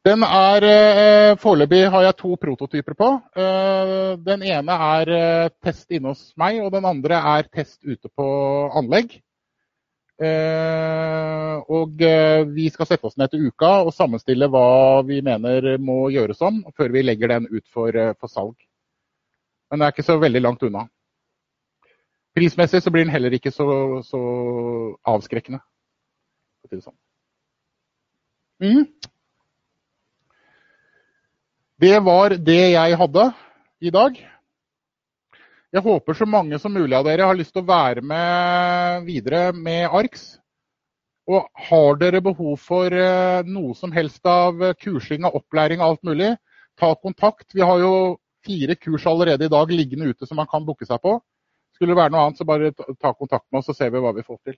[0.07, 3.09] Den er eh, Foreløpig har jeg to prototyper på.
[3.43, 8.11] Eh, den ene er eh, test inne hos meg, og den andre er test ute
[8.15, 8.27] på
[8.79, 9.17] anlegg.
[10.17, 12.01] Og
[12.55, 16.63] vi skal sette oss ned til uka og sammenstille hva vi mener må gjøres om,
[16.77, 18.57] før vi legger den ut for, for salg.
[19.71, 20.87] Men det er ikke så veldig langt unna.
[22.37, 23.67] Prismessig så blir den heller ikke så,
[24.05, 24.21] så
[25.09, 25.63] avskrekkende.
[26.69, 26.97] Sånn.
[28.61, 28.87] Mm.
[31.81, 33.27] Det var det jeg hadde
[33.81, 34.19] i dag.
[35.75, 39.51] Jeg håper så mange som mulig av dere har lyst til å være med videre
[39.53, 40.27] med ARKS.
[41.27, 46.05] Og har dere behov for eh, noe som helst av kursing, av opplæring og alt
[46.07, 46.29] mulig,
[46.79, 47.49] ta kontakt.
[47.51, 47.95] Vi har jo
[48.47, 51.17] fire kurs allerede i dag liggende ute som man kan booke seg på.
[51.75, 54.15] Skulle det være noe annet, så bare ta kontakt med oss, så ser vi hva
[54.15, 54.57] vi får til.